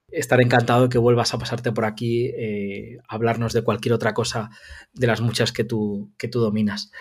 Estaré 0.09 0.43
encantado 0.43 0.83
de 0.83 0.89
que 0.89 0.97
vuelvas 0.97 1.33
a 1.33 1.37
pasarte 1.37 1.71
por 1.71 1.85
aquí, 1.85 2.27
eh, 2.27 2.97
a 3.07 3.15
hablarnos 3.15 3.51
de 3.51 3.63
cualquier 3.63 3.93
otra 3.93 4.13
cosa 4.13 4.51
de 4.93 5.07
las 5.07 5.21
muchas 5.21 5.51
que 5.51 5.63
tú, 5.63 6.13
que 6.17 6.27
tú 6.27 6.39
dominas. 6.39 6.91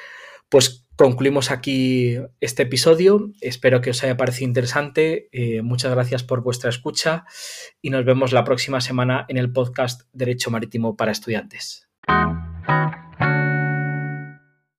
Pues 0.49 0.87
concluimos 0.97 1.51
aquí 1.51 2.19
este 2.41 2.65
episodio. 2.65 3.33
Espero 3.41 3.81
que 3.81 3.91
os 3.91 4.03
haya 4.05 4.17
parecido 4.17 4.49
interesante. 4.49 5.29
Eh, 5.33 5.63
muchas 5.63 5.93
gracias 5.93 6.25
por 6.25 6.43
vuestra 6.43 6.69
escucha 6.69 7.25
y 7.81 7.89
nos 7.89 8.05
vemos 8.05 8.33
la 8.33 8.45
próxima 8.45 8.81
semana 8.81 9.25
en 9.29 9.39
el 9.39 9.51
podcast 9.53 10.03
Derecho 10.13 10.51
Marítimo 10.51 10.95
para 10.95 11.13
Estudiantes. 11.13 11.89